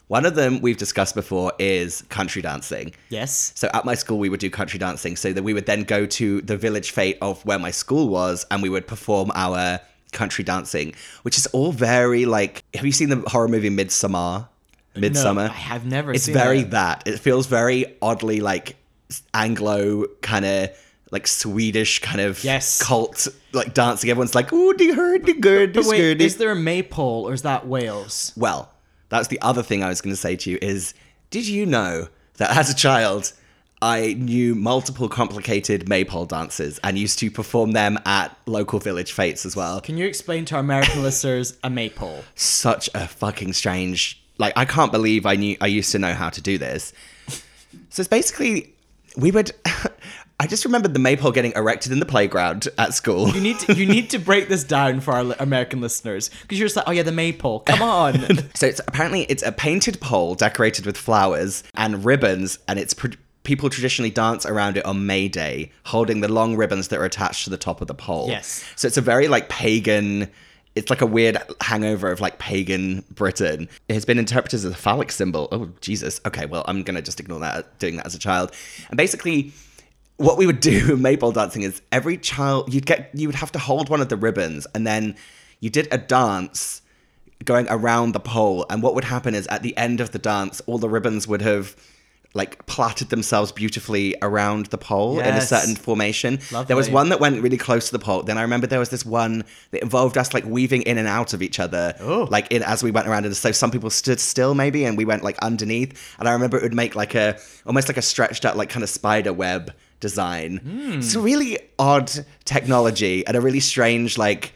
[0.10, 2.94] One of them we've discussed before is country dancing.
[3.10, 3.54] Yes.
[3.56, 5.16] So at my school, we would do country dancing.
[5.16, 8.46] So that we would then go to the village fete of where my school was,
[8.50, 9.80] and we would perform our
[10.12, 12.64] country dancing, which is all very like.
[12.74, 14.48] Have you seen the horror movie Midsommar?
[14.96, 15.36] Midsommar.
[15.36, 16.72] No, I have never It's very it.
[16.72, 17.04] that.
[17.08, 18.76] It feels very oddly like
[19.34, 20.70] Anglo kind of.
[21.12, 22.84] Like Swedish kind of Yes.
[22.84, 24.12] cult like dancing.
[24.12, 27.28] Everyone's like, "Oh, the herd, the good, the But wait, good." is there a maypole
[27.28, 28.32] or is that Wales?
[28.38, 28.70] Well,
[29.10, 30.94] that's the other thing I was going to say to you is
[31.30, 33.34] did you know that as a child
[33.82, 39.46] I knew multiple complicated maypole dances and used to perform them at local village fetes
[39.46, 39.80] as well.
[39.80, 42.24] Can you explain to our American listeners a maypole?
[42.36, 46.30] Such a fucking strange like I can't believe I knew I used to know how
[46.30, 46.94] to do this.
[47.90, 48.74] So it's basically
[49.18, 49.52] we would
[50.42, 53.30] I just remembered the maypole getting erected in the playground at school.
[53.30, 56.58] You need to, you need to break this down for our li- American listeners because
[56.58, 57.60] you're just like, oh yeah, the maypole.
[57.62, 58.20] Come on.
[58.56, 63.16] So it's apparently it's a painted pole decorated with flowers and ribbons, and it's pr-
[63.44, 67.44] people traditionally dance around it on May Day, holding the long ribbons that are attached
[67.46, 68.28] to the top of the pole.
[68.30, 68.64] Yes.
[68.76, 70.30] So it's a very like pagan.
[70.76, 73.68] It's like a weird hangover of like pagan Britain.
[73.90, 75.48] It has been interpreted as a phallic symbol.
[75.52, 76.22] Oh Jesus.
[76.26, 77.78] Okay, well I'm gonna just ignore that.
[77.80, 78.52] Doing that as a child,
[78.90, 79.52] and basically
[80.20, 83.52] what we would do in maypole dancing is every child you'd get you would have
[83.54, 85.16] to hold one of the ribbons and then
[85.60, 86.82] you did a dance
[87.46, 88.66] going around the pole.
[88.70, 91.42] And what would happen is at the end of the dance all the ribbons would
[91.42, 91.76] have
[92.36, 96.40] like plaited themselves beautifully around the pole in a certain formation.
[96.68, 98.22] There was one that went really close to the pole.
[98.24, 101.34] Then i remember there was this one that involved us like weaving in and out
[101.34, 102.28] of each other Oh.
[102.30, 103.26] like in as we went around.
[103.26, 106.16] And so some people stood still maybe and we went like underneath.
[106.20, 108.84] And i remember it would make like a almost like a stretched out like kind
[108.84, 111.00] of spider web design hmm.
[111.00, 112.12] it's a really odd
[112.46, 114.54] technology and a really strange like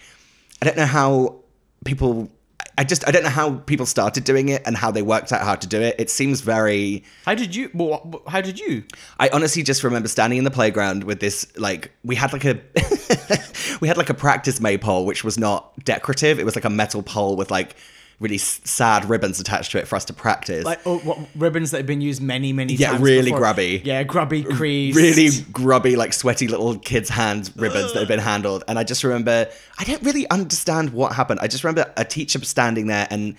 [0.63, 1.43] I don't know how
[1.83, 2.31] people.
[2.77, 5.41] I just I don't know how people started doing it and how they worked out
[5.41, 5.95] how to do it.
[5.99, 7.03] It seems very.
[7.25, 7.69] How did you?
[7.73, 8.85] Well, how did you?
[9.19, 12.61] I honestly just remember standing in the playground with this like we had like a
[13.81, 16.39] we had like a practice maypole which was not decorative.
[16.39, 17.75] It was like a metal pole with like
[18.19, 20.63] really sad ribbons attached to it for us to practice.
[20.63, 23.01] Like oh, what ribbons that have been used many, many Yeah, times.
[23.01, 23.39] really before.
[23.39, 23.81] grubby.
[23.83, 24.95] Yeah, grubby crease.
[24.95, 28.63] really grubby, like sweaty little kids' hands ribbons that had been handled.
[28.67, 31.39] And I just remember, I don't really understand what happened.
[31.41, 33.35] I just remember a teacher standing there, and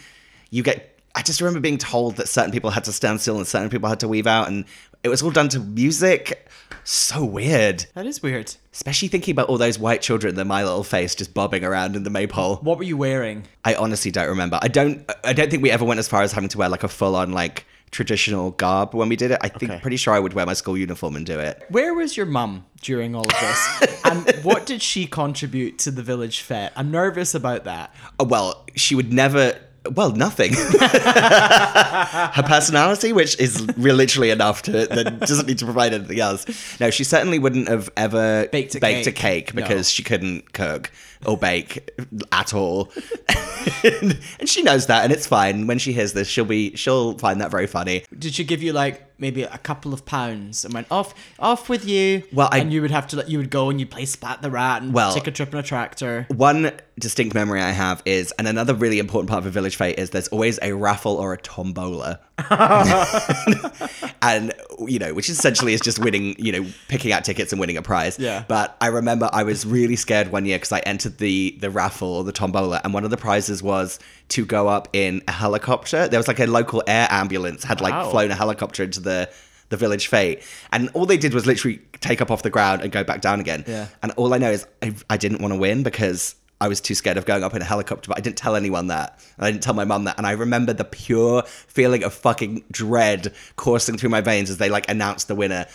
[0.50, 3.46] you get, I just remember being told that certain people had to stand still and
[3.46, 4.64] certain people had to weave out, and
[5.02, 6.48] it was all done to music.
[6.84, 7.86] So weird.
[7.94, 8.54] That is weird.
[8.72, 12.02] Especially thinking about all those white children, the my little face just bobbing around in
[12.02, 12.56] the maypole.
[12.56, 13.44] What were you wearing?
[13.64, 14.58] I honestly don't remember.
[14.60, 15.10] I don't.
[15.24, 17.16] I don't think we ever went as far as having to wear like a full
[17.16, 19.38] on like traditional garb when we did it.
[19.40, 19.80] I think Okay.
[19.80, 21.62] pretty sure I would wear my school uniform and do it.
[21.68, 24.00] Where was your mum during all of this?
[24.04, 26.72] and what did she contribute to the village fete?
[26.76, 27.94] I'm nervous about that.
[28.20, 29.56] Uh, Well, she would never.
[29.92, 30.52] Well, nothing.
[31.34, 36.46] Her personality, which is literally enough to that doesn't need to provide anything else.
[36.80, 39.46] No, she certainly wouldn't have ever Baked a baked a cake.
[39.48, 39.62] cake No.
[39.62, 40.90] because she couldn't cook
[41.26, 41.90] or bake
[42.32, 42.90] at all.
[43.84, 45.66] and, and she knows that, and it's fine.
[45.66, 48.04] When she hears this, she'll be she'll find that very funny.
[48.18, 51.86] Did she give you like maybe a couple of pounds and went off off with
[51.86, 52.22] you?
[52.32, 54.50] Well, I- and you would have to you would go and you'd play Splat the
[54.50, 56.26] Rat and Well- take a trip in a tractor.
[56.28, 59.98] One distinct memory I have is, and another really important part of a village fete
[59.98, 62.20] is there's always a raffle or a tombola.
[64.22, 64.52] and,
[64.86, 67.82] you know, which essentially is just winning, you know, picking out tickets and winning a
[67.82, 68.18] prize.
[68.18, 68.44] Yeah.
[68.48, 72.08] But I remember I was really scared one year because I entered the, the raffle
[72.08, 73.98] or the tombola, and one of the prizes was
[74.30, 76.08] to go up in a helicopter.
[76.08, 78.10] There was like a local air ambulance had like Wow.
[78.10, 79.30] flown a helicopter into the
[79.70, 82.92] the village fete and all they did was literally take up off the ground and
[82.92, 83.86] go back down again Yeah.
[84.02, 86.94] and all I know is I, I didn't want to win because I was too
[86.94, 89.18] scared of going up in a helicopter, but I didn't tell anyone that.
[89.36, 90.16] And I didn't tell my mum that.
[90.18, 94.68] And I remember the pure feeling of fucking dread coursing through my veins as they
[94.70, 95.66] like announced the winner.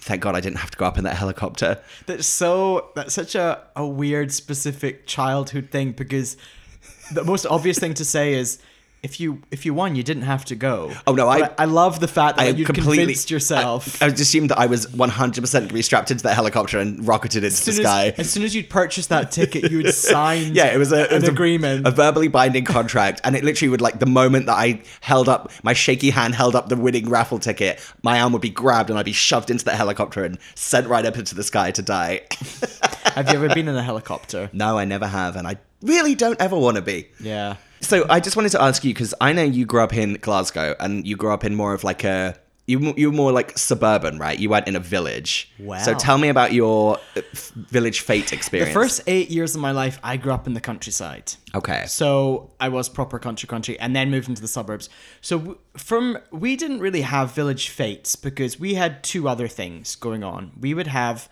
[0.00, 1.80] Thank God I didn't have to go up in that helicopter.
[2.06, 6.36] That's so that's such a, a weird specific childhood thing because
[7.12, 8.58] the most obvious thing to say is
[9.04, 10.90] if you if you won you didn't have to go.
[11.06, 14.02] Oh, no, I- But I love the fact that I you convinced yourself.
[14.02, 17.06] I, I assumed that I was 100% going to be strapped into that helicopter and
[17.06, 18.06] rocketed into the soon sky.
[18.08, 21.02] as, as soon as you'd purchased that ticket, you would sign Yeah, it was a,
[21.04, 21.86] it an was a- agreement.
[21.86, 25.52] a, verbally binding contract, and it literally would like the moment that I held up
[25.62, 28.98] my shaky hand, held up the winning raffle ticket, my arm would be grabbed and
[28.98, 32.22] I'd be shoved into that helicopter and sent right up into the sky to die.
[33.14, 34.50] Have you ever been in a helicopter?
[34.52, 37.08] no, I never have, and I really don't ever want to be.
[37.20, 37.56] Yeah.
[37.84, 40.74] So I just wanted to ask you because I know you grew up in Glasgow,
[40.80, 42.36] and you grew up in more of like a.
[42.66, 44.38] You, you were more like suburban, right?
[44.38, 45.52] You weren't in a village.
[45.58, 45.80] Wow.
[45.80, 47.20] So tell me about your uh,
[47.54, 48.70] village fete experience.
[48.70, 51.34] The first eight years of my life, I grew up in the countryside.
[51.54, 51.84] Okay.
[51.86, 54.88] So I was proper country country and then moved into the suburbs.
[55.20, 60.24] So from we didn't really have village fetes because we had two other things going
[60.24, 60.52] on.
[60.58, 61.28] We would have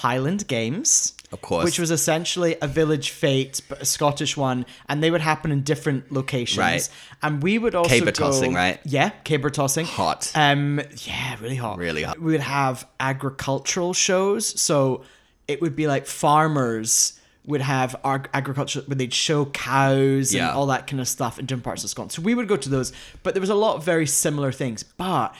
[0.00, 1.64] Highland Games, Of course.
[1.64, 5.62] which was essentially a village fete, but a Scottish one, and they would happen in
[5.62, 6.58] different locations.
[6.58, 6.88] Right.
[7.22, 8.78] And we would also Caber go- tossing, right?
[8.84, 9.86] Yeah, caber tossing.
[9.86, 10.30] Hot.
[10.34, 11.78] Um, yeah, really hot.
[11.78, 12.18] Really hot.
[12.20, 15.02] We would have agricultural shows, so
[15.48, 20.48] it would be like farmers would have our agriculture where they'd show cows Yeah.
[20.48, 22.10] and all that kind of stuff in different parts of Scotland.
[22.10, 24.82] So we would go to those, but there was a lot of very similar things.
[24.82, 25.32] But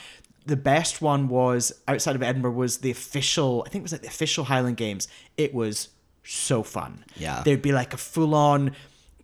[0.47, 3.63] the best one was outside of Edinburgh was the official.
[3.65, 5.07] I think it was like the official Highland Games.
[5.37, 5.89] It was
[6.23, 7.05] so fun.
[7.15, 7.41] Yeah.
[7.45, 8.71] there'd be like a full on.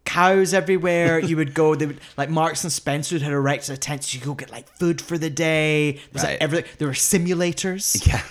[0.06, 1.18] Cows everywhere.
[1.20, 1.76] You would go.
[1.76, 4.52] They would like Marks and Spencer had erected a tent, so you could go get
[4.52, 5.94] like food for the day.
[6.12, 6.32] There's Right.
[6.32, 6.70] like everything.
[6.78, 8.06] There were simulators.
[8.06, 8.22] Yeah.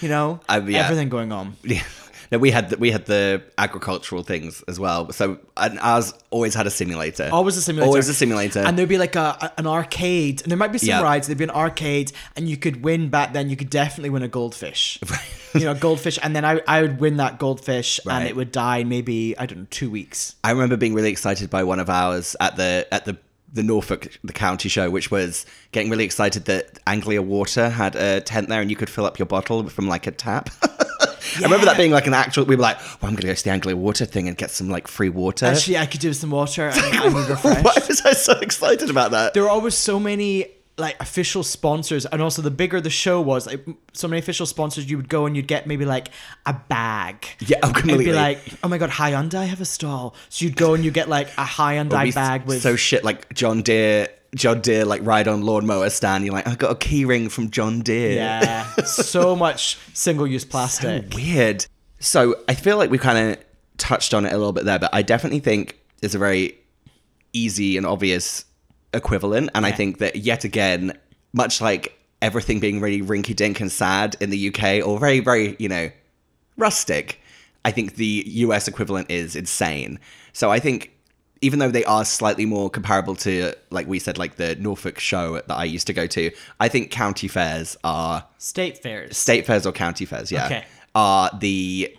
[0.00, 0.80] You know, Uh, yeah.
[0.84, 1.56] everything going on.
[1.62, 1.84] Yeah.
[2.32, 5.10] No, we had the, we had the agricultural things as well.
[5.12, 7.28] So and ours always had a simulator.
[7.32, 7.88] Always a simulator.
[7.88, 8.60] Always a simulator.
[8.60, 11.02] And there'd be like a, an arcade, and there might be some Yeah.
[11.02, 11.26] rides.
[11.26, 13.50] There'd be an arcade, and you could win back then.
[13.50, 14.98] You could definitely win a goldfish.
[15.54, 18.52] you know, a goldfish, and then I, I would win that goldfish, and it would
[18.52, 20.36] die in maybe I don't know two weeks.
[20.44, 23.16] I remember being really excited by one of ours at the at the
[23.52, 28.20] the Norfolk the county show, which was getting really excited that Anglian Water had a
[28.20, 30.50] tent there and you could fill up your bottle from like a tap.
[31.38, 32.44] I remember that being like an actual.
[32.44, 34.68] We were like, "Well, I'm gonna go to the Anglian Water thing and get some
[34.68, 36.68] like free water." Actually, I could do with some water.
[36.68, 37.64] and I would refresh.
[37.64, 39.34] Why was I so excited about that?
[39.34, 40.46] there were always so many
[40.78, 43.60] like official sponsors and also the bigger the show was like
[43.92, 46.08] so many official sponsors you would go and you'd get maybe like
[46.46, 50.42] a bag Yeah, oh, It'd be like oh my god Hyundai have a stall so
[50.46, 54.08] you'd go and you get like a Hyundai bag with so shit like John Deere,
[54.34, 56.24] John Deere like ride on lawnmower stand.
[56.24, 58.14] You're like, I got a key ring from John Deere.
[58.14, 61.66] yeah so much single use plastic weird.
[61.98, 63.44] So I feel like we kind of
[63.76, 66.56] touched on it a little bit there, but I definitely think there's a very
[67.32, 68.44] easy and obvious
[68.94, 69.50] equivalent.
[69.54, 70.96] And I think that yet again,
[71.32, 75.56] much like everything being really rinky dink and sad in the UK or very, very,
[75.58, 75.90] you know,
[76.56, 77.20] rustic,
[77.64, 79.98] I think the US equivalent is insane.
[80.32, 80.92] So I think
[81.42, 85.34] even though they are slightly more comparable to, like we said, like the Norfolk show
[85.36, 89.16] that I used to go to, I think county fairs are State fairs.
[89.16, 90.64] state fairs or county fairs, yeah, Okay.
[90.94, 91.96] are the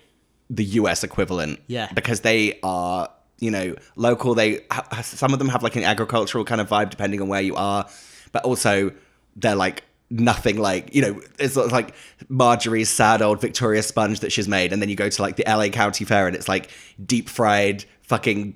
[0.50, 1.60] the US equivalent.
[1.68, 1.92] Yeah.
[1.94, 4.36] because they are you know local.
[4.36, 4.60] They
[5.02, 7.88] some of them have like an agricultural kind of vibe depending on where you are,
[8.32, 8.92] but also
[9.38, 11.96] they're like nothing like you know it's like
[12.28, 15.44] Marjorie's sad old Victoria sponge that she's made, and then you go to like the
[15.48, 16.70] LA County Fair and it's like
[17.04, 18.56] deep fried fucking.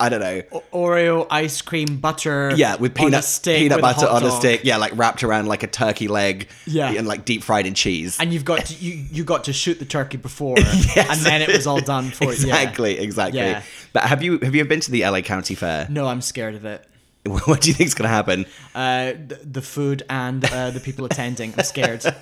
[0.00, 0.42] I don't know.
[0.72, 2.52] Oreo ice cream butter.
[2.56, 4.62] Yeah, with on a peanut stick peanut with butter on a stick.
[4.64, 6.48] Yeah, like wrapped around like a turkey leg.
[6.66, 6.90] Yeah.
[6.90, 8.18] and like deep fried in cheese.
[8.18, 11.48] And you've got to, you you got to shoot the turkey before, and then it
[11.48, 12.30] was all done for you.
[12.30, 13.40] exactly, exactly.
[13.40, 13.62] Yeah.
[13.92, 15.86] But have you have you ever been to the LA County Fair?
[15.88, 16.84] No, I'm scared of it.
[17.26, 18.44] What do you think's gonna happen?
[18.74, 21.54] Uh, the, the food and uh, the people attending.
[21.56, 22.04] I'm scared.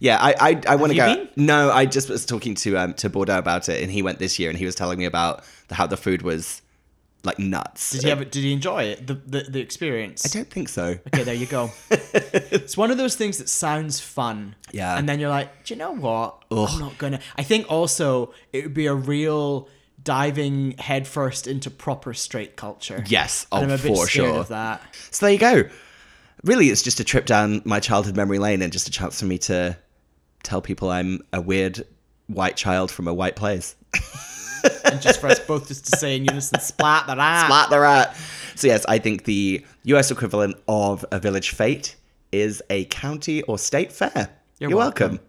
[0.00, 1.14] Yeah, I I, I want to go.
[1.14, 1.28] been?
[1.36, 4.38] No, I just was talking to um to Bordeaux about it, and he went this
[4.38, 6.60] year, and he was telling me about the, how the food was
[7.24, 7.90] like nuts.
[7.90, 8.20] Did he have?
[8.20, 9.06] it- Did he enjoy it?
[9.06, 10.24] The the, the experience.
[10.24, 10.98] I don't think so.
[11.08, 11.70] Okay, there you go.
[11.90, 14.54] it's one of those things that sounds fun.
[14.72, 14.96] Yeah.
[14.98, 16.44] And then you're like, do you know what?
[16.50, 17.20] I'm not gonna.
[17.36, 19.68] I think also it would be a real
[20.02, 23.02] diving headfirst into proper straight culture.
[23.06, 24.38] Yes, And oh I'm a bit for scared sure.
[24.40, 24.82] of that.
[25.10, 25.64] So there you go.
[26.42, 29.24] Really, it's just a trip down my childhood memory lane, and just a chance for
[29.24, 29.78] me to
[30.42, 31.86] tell people I'm a weird
[32.26, 33.76] white child from a white place.
[34.84, 37.46] And just for us both just to say in unison, splat the rat.
[37.46, 38.16] Splat the rat.
[38.54, 41.96] So yes, I think the US equivalent of a village fete
[42.32, 44.30] is a county or state fair.
[44.58, 45.20] You're welcome.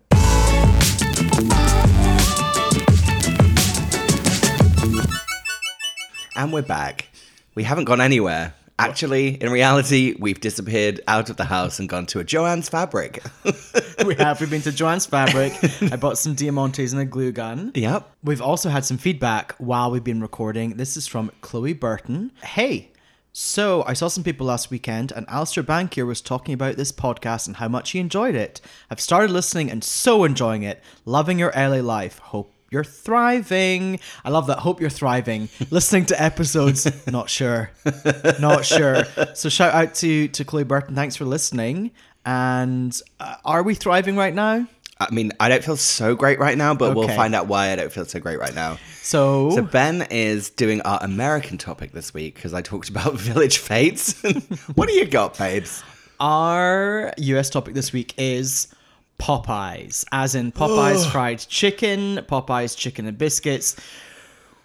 [6.38, 7.08] And we're back.
[7.56, 8.54] We haven't gone anywhere.
[8.77, 13.23] Actually, in reality, we've disappeared out of the house and gone to a Joanne's Fabric.
[14.05, 14.41] we have.
[14.41, 15.53] We've been to Joanne's Fabric.
[15.93, 17.71] I bought some Diamantes and a glue gun.
[17.73, 18.11] yep.
[18.21, 20.75] We've also had some feedback while we've been recording.
[20.75, 22.33] This is from Chloe Burton.
[22.43, 22.91] Hey,
[23.31, 27.47] so I saw some people last weekend, and Alistair Bankier was talking about this podcast
[27.47, 28.59] and how much he enjoyed it.
[28.89, 30.81] I've started listening and so enjoying it.
[31.05, 32.19] Loving your LA life.
[32.19, 33.99] Hope you're thriving.
[34.23, 34.60] I love that.
[34.60, 35.49] Hope you're thriving.
[35.69, 37.71] Listening to episodes, not sure,
[38.39, 39.04] not sure.
[39.34, 40.95] So shout out to to Chloe Burton.
[40.95, 41.91] Thanks for listening.
[42.25, 44.67] And uh, are we thriving right now?
[44.99, 47.75] I mean, I don't feel so great right now, but we'll find out why I
[47.75, 48.78] don't feel so great right now.
[49.01, 53.58] So, So Ben is doing our American topic this week because I talked about village
[53.58, 54.21] fetes.
[54.75, 55.84] what do you got, babes?
[56.21, 58.69] Our US topic this week is
[59.19, 63.75] Popeyes, as in Popeyes fried chicken, Popeyes chicken and biscuits.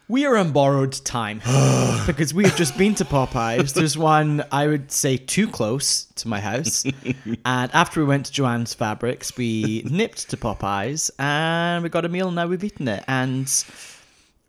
[0.08, 1.38] We are on borrowed time
[2.06, 3.74] because we have just been to Popeyes.
[3.74, 6.84] There's one, I would say, too close to my house.
[7.44, 12.08] and after we went to Joanne's Fabrics, we nipped to Popeyes and we got a
[12.08, 13.04] meal and now we've eaten it.
[13.06, 13.48] And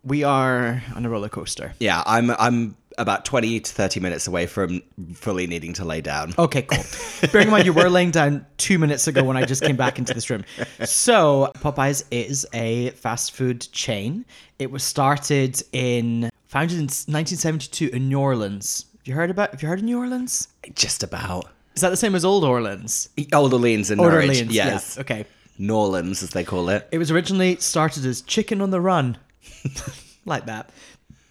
[0.03, 1.73] we are on a roller coaster.
[1.79, 4.81] Yeah, I'm I'm about 20 to 30 minutes away from
[5.13, 6.33] fully needing to lay down.
[6.37, 6.83] Okay, cool.
[7.31, 9.99] Bearing in mind you were laying down two minutes ago when I just came back
[9.99, 10.45] into this room.
[10.85, 14.25] So Popeyes is a fast food chain.
[14.59, 18.85] It was started in founded in 1972 in New Orleans.
[18.99, 19.51] Have you heard about?
[19.51, 20.47] Have you heard of New Orleans?
[20.75, 21.49] Just about.
[21.75, 23.09] Is that the same as Old Orleans?
[23.33, 24.29] Old Orleans and Old Norwich.
[24.29, 24.95] Orleans, yes.
[24.95, 25.01] yeah.
[25.01, 25.25] Okay.
[25.59, 26.87] Norlands, as they call it.
[26.91, 29.17] It was originally started as Chicken on the Run,
[30.25, 30.69] like that.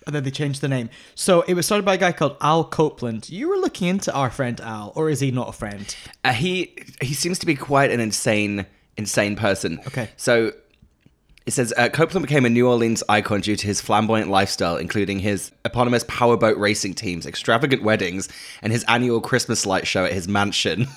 [0.06, 0.90] And then they changed the name.
[1.14, 3.28] So it was started by a guy called Al Copeland.
[3.28, 5.94] You were looking into our friend Al, or is he not a friend?
[6.24, 9.80] Uh, he he seems to be quite an insane insane person.
[9.86, 10.08] Okay.
[10.16, 10.52] So
[11.46, 15.18] it says uh, Copeland became a New Orleans icon due to his flamboyant lifestyle, including
[15.18, 18.28] his eponymous powerboat racing teams, extravagant weddings,
[18.62, 20.86] and his annual Christmas light show at his mansion.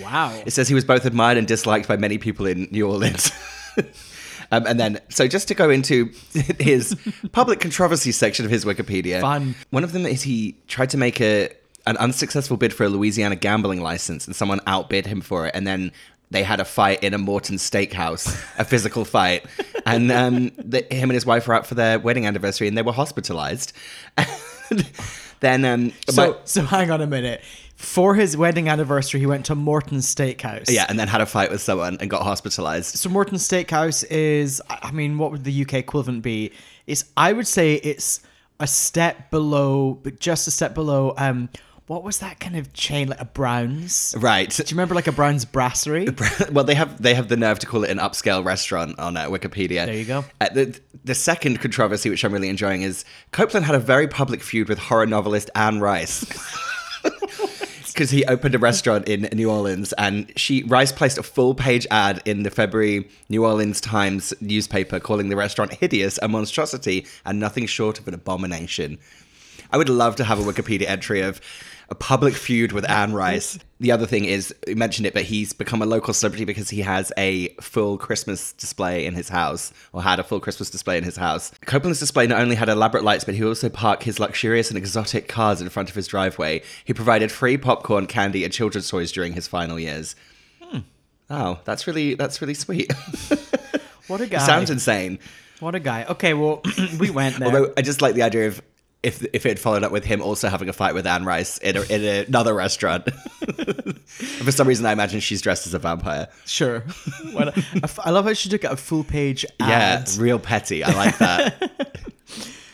[0.00, 0.40] Wow.
[0.46, 3.32] It says he was both admired and disliked by many people in New Orleans.
[4.50, 6.10] um, and then, so just to go into
[6.58, 6.96] his
[7.32, 9.54] public controversy section of his Wikipedia, Fun.
[9.70, 11.50] one of them is he tried to make a
[11.86, 15.66] an unsuccessful bid for a Louisiana gambling license, and someone outbid him for it, and
[15.66, 15.92] then.
[16.32, 19.44] They had a fight in a Morton steakhouse, a physical fight,
[19.84, 22.82] and um, the, him and his wife were out for their wedding anniversary, and they
[22.82, 23.72] were hospitalized.
[25.40, 27.42] then, um, So, my- so hang on a minute.
[27.80, 30.70] For his wedding anniversary, he went to Morton's Steakhouse.
[30.70, 32.96] yeah, and then had a fight with someone and got hospitalized.
[32.98, 36.52] So Morton's Steakhouse is, I mean, what would the UK equivalent be?
[36.86, 38.20] It's, I would say, it's
[38.60, 41.14] a step below, but just a step below.
[41.16, 41.48] Um,
[41.86, 44.14] what was that kind of chain like a Browns?
[44.16, 44.50] Right.
[44.50, 46.06] Do you remember like a Browns brasserie?
[46.52, 49.24] well, they have they have the nerve to call it an upscale restaurant on uh,
[49.28, 49.86] Wikipedia.
[49.86, 50.24] There you go.
[50.40, 54.42] Uh, the the second controversy, which I'm really enjoying, is Copeland had a very public
[54.42, 56.26] feud with horror novelist Anne Rice.
[57.92, 61.86] Because he opened a restaurant in New Orleans, and she Rice placed a full page
[61.90, 67.40] ad in the February New Orleans Times newspaper, calling the restaurant hideous, a monstrosity, and
[67.40, 68.98] nothing short of an abomination.
[69.72, 71.40] I would love to have a Wikipedia entry of
[71.90, 73.58] a public feud with Anne Rice.
[73.80, 76.82] The other thing is, you mentioned it, but he's become a local celebrity because he
[76.82, 81.04] has a full Christmas display in his house, or had a full Christmas display in
[81.04, 81.50] his house.
[81.62, 85.26] Copeland's display not only had elaborate lights, but he also parked his luxurious and exotic
[85.26, 86.62] cars in front of his driveway.
[86.84, 90.14] He provided free popcorn, candy, and children's toys during his final years.
[90.62, 90.80] Hmm.
[91.28, 92.92] Oh, that's really that's really sweet.
[94.06, 94.38] What a guy!
[94.38, 95.18] Sounds insane.
[95.58, 96.04] What a guy.
[96.04, 96.62] Okay, well,
[96.98, 97.48] we went there.
[97.48, 98.62] Although I just like the idea of
[99.02, 101.76] if if it followed up with him also having a fight with Anne Rice in,
[101.76, 103.08] a, in another restaurant.
[104.10, 106.28] For some reason, I imagine she's dressed as a vampire.
[106.44, 106.84] sure.
[107.36, 107.54] A-
[108.04, 110.84] I love how she took a full page Yeah, real petty.
[110.84, 111.96] I like that.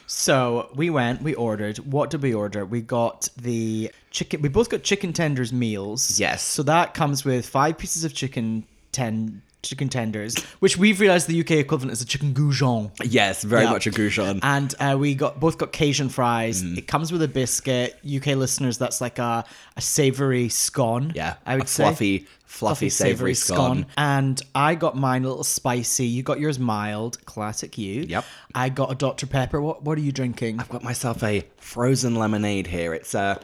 [0.09, 1.79] So we went, we ordered.
[1.79, 2.65] What did we order?
[2.65, 4.41] We got the chicken.
[4.41, 6.19] We both got chicken tenders meals.
[6.19, 6.43] Yes.
[6.43, 11.41] So that comes with five pieces of chicken ten chicken tenders, which we've realized the
[11.41, 12.91] UK equivalent is a chicken goujon.
[13.05, 13.71] yes, very Yeah.
[13.73, 14.41] much a Goujon.
[14.43, 16.63] And uh, we got both got Cajun fries.
[16.63, 16.79] Mm.
[16.79, 17.99] It comes with a biscuit.
[18.05, 19.45] UK listeners, that's like a,
[19.77, 21.13] a savory scone.
[21.15, 21.85] yeah, I would a say.
[21.85, 23.87] fluffy, fluffy, savory scone.
[23.97, 26.07] And I got mine a little spicy.
[26.07, 27.25] You got yours mild.
[27.27, 28.03] Classic you.
[28.03, 28.25] Yep.
[28.55, 29.27] I got a Dr.
[29.27, 29.61] Pepper.
[29.61, 30.61] What What are you drinking?
[30.61, 32.95] I've got myself a frozen lemonade here.
[32.95, 33.39] It's uh,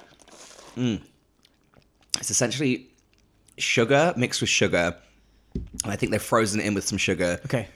[0.77, 1.01] mm,
[2.19, 2.89] it's essentially
[3.59, 4.97] sugar mixed with sugar,
[5.85, 7.41] I think they've frozen it in with some sugar.
[7.47, 7.69] Okay.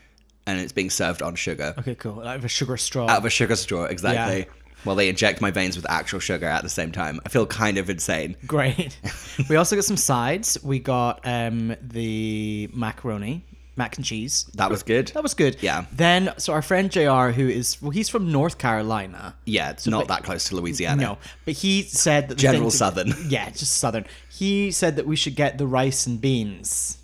[0.46, 2.20] and it's being served on sugar Okay, cool.
[2.20, 3.08] I have a sugar straw.
[3.08, 3.84] out of a sugar straw.
[3.84, 4.40] Exactly.
[4.40, 4.44] Yeah.
[4.84, 7.18] Well, they inject my veins with actual sugar at the same time.
[7.26, 8.36] I feel kind of insane.
[8.46, 8.96] Great.
[9.48, 10.56] we also got some sides.
[10.62, 14.44] We got um the macaroni, mac and cheese.
[14.54, 15.08] That was good.
[15.08, 15.56] That was good.
[15.60, 15.86] Yeah.
[15.92, 19.34] Then, so our friend JR, who is, well, he's from North Carolina.
[19.46, 21.02] Yeah, it's not that close to Louisiana.
[21.02, 23.12] No, but he said that the General to- Southern.
[23.28, 24.04] Yeah, just Southern.
[24.30, 26.98] He said that we should get the rice and beans.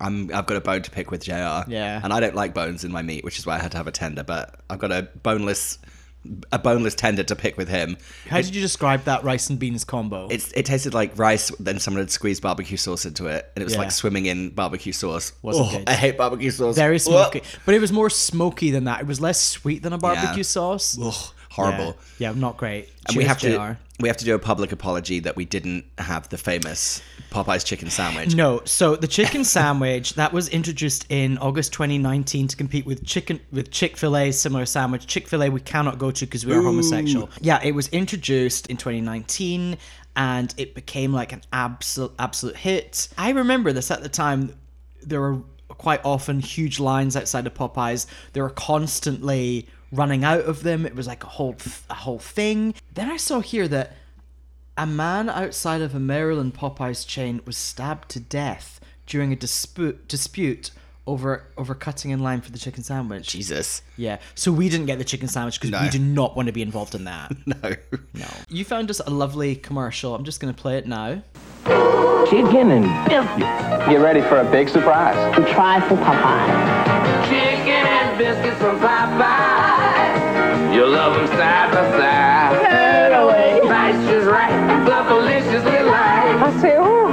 [0.00, 1.32] I'm, I've got a bone to pick with JR.
[1.68, 2.00] Yeah.
[2.02, 3.86] And I don't like bones in my meat, which is why I had to have
[3.86, 5.78] a tender, but I've got a boneless
[6.52, 7.96] a boneless tender to pick with him.
[8.28, 10.26] How did you describe that rice and beans combo?
[10.28, 13.64] It's it tasted like rice, then someone had squeezed barbecue sauce into it, and it
[13.64, 13.80] was Yeah.
[13.80, 15.32] like swimming in barbecue sauce.
[15.42, 15.88] Wasn't oh, good.
[15.88, 16.74] I hate barbecue sauce.
[16.76, 19.00] very smoky, but it was more smoky than that.
[19.00, 20.42] It was less sweet than a barbecue Yeah.
[20.42, 20.98] sauce.
[21.00, 21.14] Ugh,
[21.50, 21.96] horrible.
[22.18, 22.88] Yeah, yeah, not great.
[23.06, 23.78] And we Cheers, have to JR.
[24.00, 27.90] we have to do a public apology that we didn't have the famous Popeye's chicken
[27.90, 28.34] sandwich.
[28.34, 33.40] No, so the chicken sandwich that was introduced in August 2019 to compete with chicken
[33.50, 35.06] with Chick Fil A similar sandwich.
[35.06, 37.28] Chick Fil A we cannot go to because we are homosexual.
[37.40, 39.76] Yeah, it was introduced in 2019
[40.16, 43.08] and it became like an absolute absolute hit.
[43.18, 44.54] I remember this at the time.
[45.02, 48.06] There were quite often huge lines outside of Popeyes.
[48.32, 50.86] There were constantly running out of them.
[50.86, 51.56] It was like a whole
[51.90, 52.74] a whole thing.
[52.94, 53.96] Then I saw here that
[54.76, 60.06] a man outside of a Maryland Popeyes chain was stabbed to death during a dispute
[60.08, 60.70] dispute
[61.06, 63.28] over over cutting in line for the chicken sandwich.
[63.28, 63.82] Jesus.
[63.96, 64.18] Yeah.
[64.34, 66.94] So we didn't get the chicken sandwich because we do not want to be involved
[66.94, 67.32] in that.
[67.46, 67.74] No.
[68.12, 68.26] no.
[68.50, 70.14] You found us a lovely commercial.
[70.14, 71.22] I'm just going to play it now.
[72.28, 73.88] Chicken and biscuits.
[73.88, 75.16] Get ready for a big surprise.
[75.52, 77.24] Try for Popeye.
[77.30, 79.47] Chicken and biscuits from Popeye.
[80.78, 82.64] You'll love them side by side.
[82.64, 83.58] Head away.
[83.66, 84.52] Price just right.
[84.86, 86.38] The deliciously light.
[86.38, 87.08] I say, oh.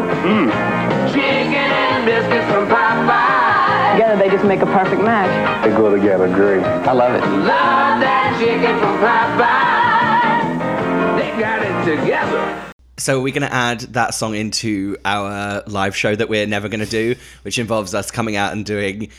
[1.12, 3.94] Chicken and biscuits from Popeye.
[3.94, 5.66] Together they just make a perfect match.
[5.66, 6.62] They go together great.
[6.62, 7.22] I love it.
[7.22, 10.46] Love that chicken from Popeye.
[11.18, 12.72] They got it together.
[12.98, 16.82] So we're going to add that song into our live show that we're never going
[16.82, 19.10] to do, which involves us coming out and doing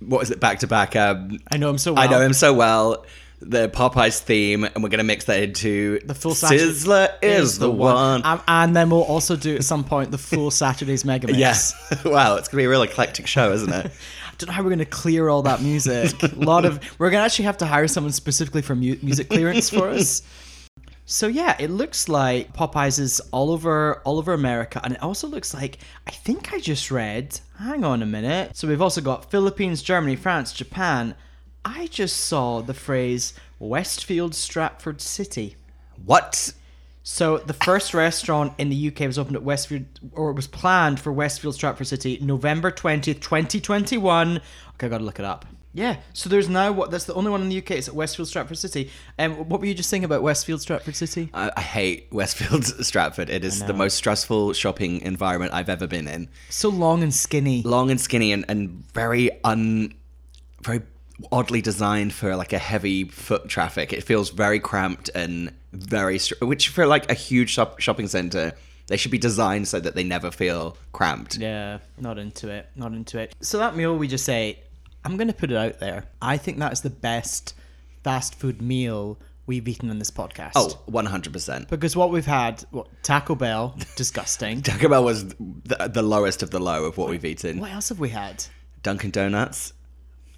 [0.00, 0.96] what is it back to back?
[0.96, 2.02] Um, I know him so well.
[2.02, 3.06] I know him so well.
[3.44, 7.58] The Popeyes theme, and we're going to mix that into The full Saturday- Sizzler is
[7.58, 8.24] the one.
[8.24, 11.38] Um, and then we'll also do at some point the full Saturday's Mega Mix.
[11.38, 12.04] Yes.
[12.04, 13.86] wow, it's going to be a real eclectic show, isn't it?
[14.28, 16.22] I don't know how we're going to clear all that music.
[16.22, 19.28] a lot of we're going to actually have to hire someone specifically for mu- music
[19.28, 20.22] clearance for us.
[21.04, 25.26] So yeah, it looks like Popeyes is all over all over America, and it also
[25.26, 27.38] looks like I think I just read.
[27.58, 28.56] Hang on a minute.
[28.56, 31.14] So we've also got Philippines, Germany, France, Japan.
[31.64, 35.56] I just saw the phrase Westfield Stratford City.
[36.04, 36.52] what?
[37.04, 41.00] So the first restaurant in the UK was opened at Westfield, or it was planned
[41.00, 44.40] for Westfield Stratford City, November twentieth, twenty twenty one.
[44.74, 45.44] Okay, I gotta look it up.
[45.74, 46.90] Yeah, so there's now what?
[46.92, 47.72] That's the only one in the UK.
[47.72, 48.90] It's at Westfield Stratford City.
[49.18, 51.28] Um, what were you just saying about Westfield Stratford City?
[51.34, 53.30] I, I hate Westfield Stratford.
[53.30, 56.28] It is the most stressful shopping environment I've ever been in.
[56.50, 57.62] So long and skinny.
[57.62, 59.94] Long and skinny and, and very un
[60.62, 60.82] very
[61.30, 63.92] oddly designed for like a heavy foot traffic.
[63.92, 68.52] It feels very cramped and very which for like a huge shop- shopping center
[68.88, 71.38] they should be designed so that they never feel cramped.
[71.38, 72.68] Yeah, not into it.
[72.74, 73.34] Not into it.
[73.40, 74.58] So that meal we just ate,
[75.04, 76.04] I'm gonna put it out there.
[76.20, 77.54] I think that's the best
[78.02, 80.52] fast food meal we've eaten on this podcast.
[80.56, 81.68] Oh, 100%.
[81.68, 84.62] because what we've had, what Taco Bell, disgusting.
[84.62, 87.58] Taco Bell was the, the lowest of the low of what we've eaten.
[87.60, 88.44] what else have we had?
[88.82, 89.72] Dunkin' Donuts.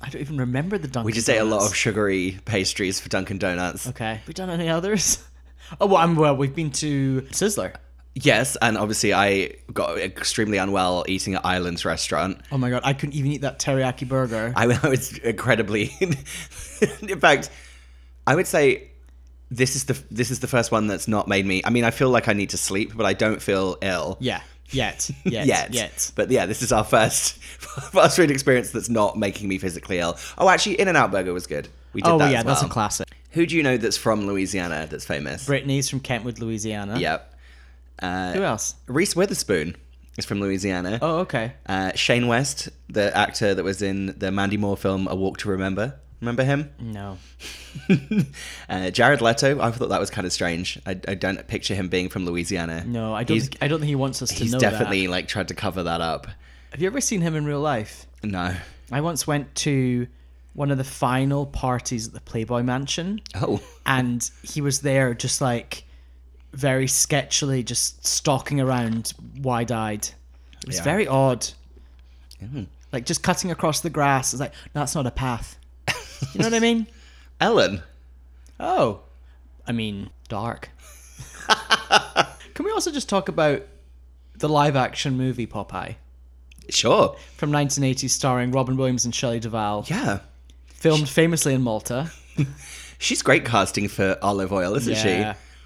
[0.04, 3.08] I don't even remember the Dunkin' We just ate a lot of sugary pastries for
[3.08, 3.88] Dunkin' Donuts.
[3.88, 5.22] Okay, we done any others?
[5.80, 7.74] Oh well, I'm, well, we've been to Sizzler.
[8.14, 12.38] Yes, and obviously I got extremely unwell eating at Islands restaurant.
[12.52, 14.52] Oh my god, I couldn't even eat that teriyaki burger.
[14.54, 15.90] I, I was incredibly.
[16.00, 17.48] in fact,
[18.26, 18.90] I would say
[19.50, 21.62] this is the this is the first one that's not made me.
[21.64, 24.18] I mean, I feel like I need to sleep, but I don't feel ill.
[24.20, 24.42] yeah,
[24.74, 25.72] yet, yet, Yet.
[25.72, 26.12] yet.
[26.14, 30.16] But yeah, this is our first fast food experience that's not making me physically ill.
[30.38, 31.68] Oh, actually, In-N-Out Burger was good.
[31.92, 33.08] We did Oh that yeah, as that's a classic.
[33.30, 35.46] Who do you know that's from Louisiana that's famous?
[35.46, 36.98] Britney's from Kentwood, Louisiana.
[36.98, 37.34] Yep.
[38.00, 38.74] Uh, Who else?
[38.86, 39.76] Reese Witherspoon
[40.18, 40.98] is from Louisiana.
[41.00, 41.52] Oh okay.
[41.66, 45.48] Uh, Shane West, the actor that was in the Mandy Moore film A Walk to
[45.48, 45.94] Remember.
[46.24, 46.70] Remember him?
[46.80, 47.18] No.
[48.68, 49.60] uh, Jared Leto.
[49.60, 50.78] I thought that was kind of strange.
[50.86, 52.82] I, I don't picture him being from Louisiana.
[52.86, 53.34] No, I don't.
[53.34, 54.40] He's, Think, I don't think he wants us to know.
[54.44, 55.12] he's definitely that.
[55.12, 56.26] like tried to cover that up.
[56.72, 58.06] Have you ever seen him in real life?
[58.22, 58.54] No.
[58.90, 60.06] I once went to
[60.54, 63.60] one of the final parties at the Playboy Mansion, Oh.
[63.84, 65.84] and he was there, just like
[66.52, 69.12] very sketchily, just stalking around,
[69.42, 70.08] wide-eyed.
[70.62, 70.84] It was Yeah.
[70.84, 71.46] very odd.
[72.92, 74.32] Like just cutting across the grass.
[74.32, 75.58] It's like that's not a path.
[76.32, 76.86] You know what I mean?
[77.40, 77.82] Ellen.
[78.60, 79.00] Oh,
[79.66, 80.70] I mean, dark.
[82.54, 83.62] Can we also just talk about
[84.36, 85.96] the live-action movie Popeye
[86.70, 87.16] Sure.
[87.36, 90.20] from 1980, starring Robin Williams and Shelley Duvall, Yeah.
[90.66, 92.10] filmed famously in Malta?
[92.98, 95.24] She's great casting for Olive Oyl, isn't she?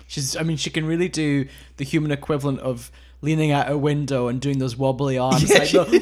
[0.09, 1.47] She's I mean she can really do
[1.77, 2.91] the human equivalent of
[3.21, 5.99] leaning out a window and doing those wobbly arms Yeah, like the, she?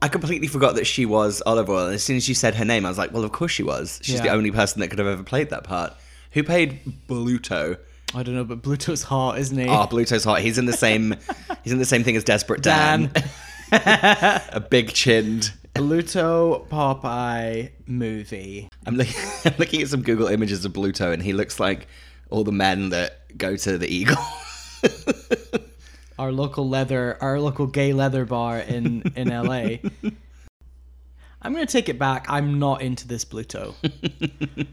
[0.00, 1.86] I completely forgot that she was Olive Oyl.
[1.86, 3.62] And as soon as you said her name, I was like, well, of course she
[3.62, 4.00] was.
[4.02, 5.92] She's the only person that could have ever played that part.
[6.32, 7.78] Who played Bluto?
[8.14, 9.66] I don't know, but Bluto's hot, isn't he?
[9.66, 10.40] Oh, Bluto's hot.
[10.40, 11.14] He's in the same.
[11.64, 13.10] he's in the same thing as Desperate Dan.
[13.12, 13.30] Dan.
[14.52, 15.52] a big chinned.
[15.74, 18.68] Bluto Popeye movie.
[18.86, 19.00] I'm,
[19.44, 21.86] I'm looking at some Google images of Bluto, and he looks like
[22.30, 24.16] all the men that go to the Eagle.
[26.18, 29.76] Our local leather our local gay leather bar in in LA.
[31.40, 32.26] I'm gonna take it back.
[32.28, 33.74] I'm not into this Bluto.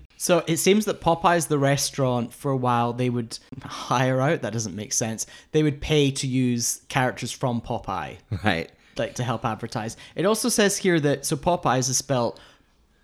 [0.17, 4.41] so it seems that Popeye's the restaurant for a while they would hire out.
[4.41, 5.27] That doesn't make sense.
[5.51, 8.17] They would pay to use characters from Popeye.
[8.43, 8.71] right.
[8.97, 9.95] like to help advertise.
[10.15, 12.39] It also says here that so Popeyes is spelled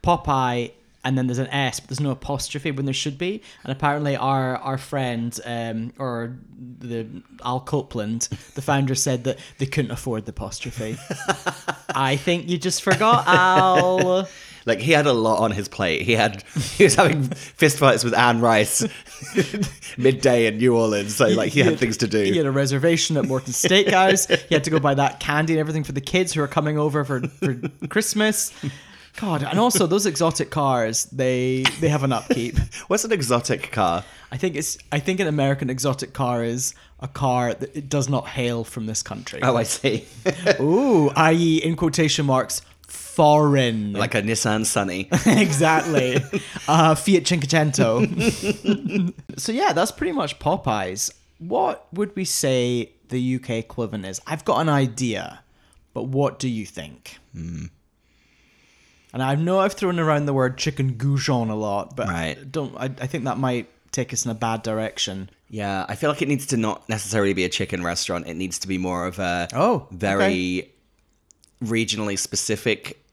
[0.04, 0.72] Popeye
[1.04, 3.42] and then there's an S, but there's no apostrophe when there should be.
[3.64, 6.38] And apparently, our our friend um, or
[6.80, 7.08] the
[7.44, 10.98] Al Copeland, the founder, said that they couldn't afford the apostrophe.
[11.96, 14.28] I think you just forgot Al.
[14.66, 16.04] Like he had a lot on his plate.
[16.04, 16.44] He had
[16.76, 18.86] he was having fistfights with Anne Rice
[19.98, 21.16] midday in New Orleans.
[21.16, 22.22] So like he had things to do.
[22.22, 24.30] He had a reservation at Morton's Steakhouse.
[24.48, 26.78] He had to go buy that candy and everything for the kids who are coming
[26.78, 27.56] over for, for
[27.88, 28.54] Christmas.
[29.18, 32.58] God, and also those exotic cars, they they have an upkeep.
[32.88, 34.04] What's an exotic car?
[34.32, 38.08] I think it's I think an American exotic car is a car that it does
[38.10, 39.40] not hail from this country.
[39.44, 40.06] Oh, I see.
[40.60, 41.58] Ooh, i.e.
[41.58, 43.94] in quotation marks foreign.
[43.94, 45.10] like a Nissan Sunny.
[45.26, 46.18] exactly.
[46.68, 49.14] uh, Fiat Cinquecento.
[49.40, 51.12] so yeah, that's pretty much Popeyes.
[51.40, 54.22] What would we say the UK equivalent is?
[54.28, 55.42] I've got an idea,
[55.94, 57.18] but what do you think?
[59.14, 62.52] And I know I've thrown around the word chicken goujon a lot, but Right.
[62.52, 62.76] don't.
[62.78, 65.30] I, I think that might take us in a bad direction.
[65.50, 68.26] Yeah, I feel like it needs to not necessarily be a chicken restaurant.
[68.28, 70.72] It needs to be more of a Oh, very
[71.62, 73.04] regionally specific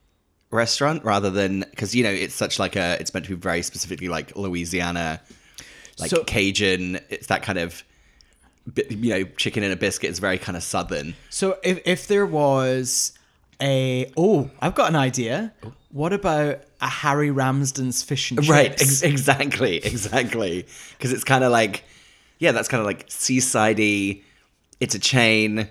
[0.50, 3.62] restaurant rather than because you know it's such like a it's meant to be very
[3.62, 5.20] specifically like Louisiana,
[5.98, 7.00] like So- Cajun.
[7.10, 7.82] It's that kind of
[8.88, 10.10] you know chicken and a biscuit.
[10.10, 11.16] It's very kind of southern.
[11.30, 13.12] So if if there was
[13.60, 15.52] a oh, I've got an idea.
[15.90, 18.50] What about a Harry Ramsden's fish and chips?
[18.50, 20.66] Right, ex- exactly, exactly.
[20.92, 21.84] Because it's kind of like,
[22.38, 24.22] yeah, that's kind of like seasidey.
[24.80, 25.68] It's a chain.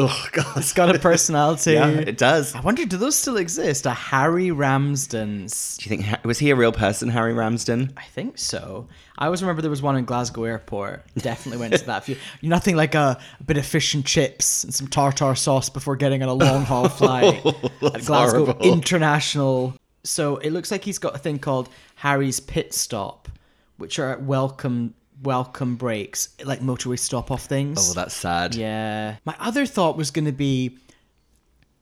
[0.00, 1.72] Oh god, It's got a personality.
[1.72, 2.54] yeah, it does.
[2.54, 3.84] I wonder, do those still exist?
[3.84, 5.76] A Harry Ramsden's.
[5.78, 7.92] Do you think was he a real person, Harry Ramsden?
[7.96, 8.86] I think so.
[9.18, 11.04] I always remember there was one in Glasgow Airport.
[11.16, 12.06] Definitely went to that.
[12.08, 15.96] You, nothing like a, a bit of fish and chips and some tartar sauce before
[15.96, 18.60] getting on a long haul flight at Glasgow horrible.
[18.60, 19.74] International.
[20.04, 23.28] So it looks like he's got a thing called Harry's Pit Stop,
[23.78, 27.90] which are welcome welcome breaks, like motorway stop off things.
[27.90, 28.54] Oh, that's sad.
[28.54, 29.16] Yeah.
[29.24, 30.78] My other thought was going to be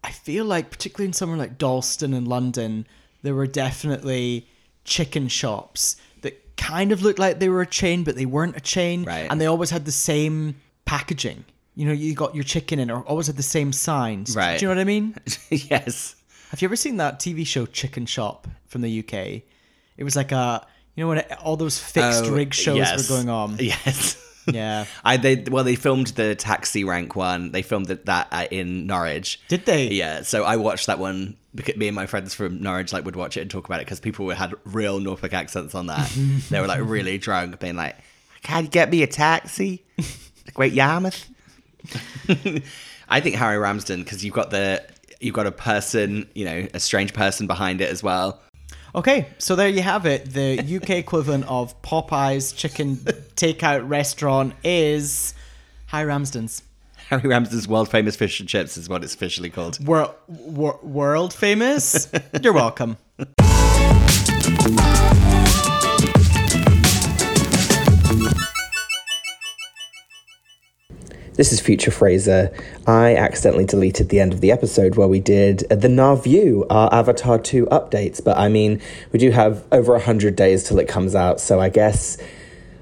[0.07, 2.87] I feel like, particularly in somewhere like Dalston in London,
[3.23, 4.47] there were definitely
[4.85, 8.61] chicken shops that kind of looked like they were a chain, but they weren't a
[8.61, 9.03] chain.
[9.03, 9.27] Right.
[9.29, 11.45] And they always had the same packaging.
[11.75, 14.37] You know, you got your chicken in, or always had the same signs.
[14.37, 14.61] Right.
[14.61, 15.17] Do you know what I mean?
[15.51, 16.15] yes.
[16.51, 19.43] Have you ever seen that TV show Chicken Shop from the UK?
[19.97, 20.65] It was like a,
[20.97, 23.09] you know, when all those fixed Oh, rig shows yes.
[23.09, 23.57] were going on.
[23.61, 24.23] Yes.
[24.49, 24.85] Yeah.
[25.05, 27.51] I they well they filmed the taxi rank one.
[27.51, 29.41] They filmed that uh, in Norwich.
[29.49, 29.89] Did they?
[29.89, 30.23] Yeah.
[30.23, 31.37] So I watched that one.
[31.53, 33.87] because Me and my friends from Norwich like would watch it and talk about it
[33.87, 36.09] because people had real Norfolk accents on that.
[36.49, 37.97] they were like really drunk, being like,
[38.45, 39.85] "Can you get me a taxi,
[40.55, 41.29] Great Yarmouth?"
[43.09, 44.81] I think Harry Ramsden because you've got the
[45.21, 48.41] you've got a person, you know, a strange person behind it as well.
[48.97, 50.33] Okay, so there you have it.
[50.33, 52.97] The UK equivalent of Popeye's chicken
[53.37, 55.35] takeout restaurant is
[55.89, 56.63] High Ramsden's.
[57.11, 59.79] Harry Ramsden's world famous fish and chips is what it's officially called.
[59.87, 62.11] Wor- wor- world famous?
[62.43, 62.97] You're welcome.
[71.37, 72.51] This is Future Fraser.
[72.87, 77.39] I accidentally deleted the end of the episode where we did the Narview, our Avatar
[77.39, 78.81] 2 updates, but I mean,
[79.13, 82.17] we do have over 100 days till it comes out, so I guess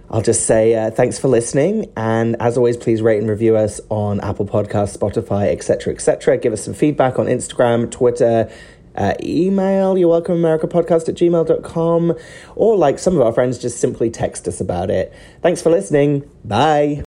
[0.09, 3.81] I'll just say uh, thanks for listening, and as always, please rate and review us
[3.89, 6.39] on Apple Podcasts, Spotify, etc., etc.
[6.39, 8.49] Give us some feedback on Instagram, Twitter,
[8.95, 12.15] uh, email, you're welcome America podcast at gmail.com,
[12.55, 15.13] or like some of our friends, just simply text us about it.
[15.43, 16.31] Thanks for listening.
[16.45, 17.03] Bye.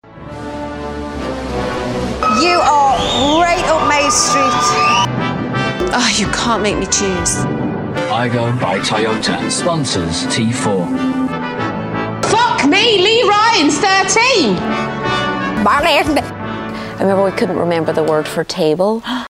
[2.54, 5.90] You are right up my street.
[5.92, 7.38] Oh, you can't make me choose.
[8.14, 10.86] I go by Toyota sponsors T4.
[12.26, 14.56] Fuck me, Lee Ryan's 13.
[15.66, 19.02] I remember we couldn't remember the word for table.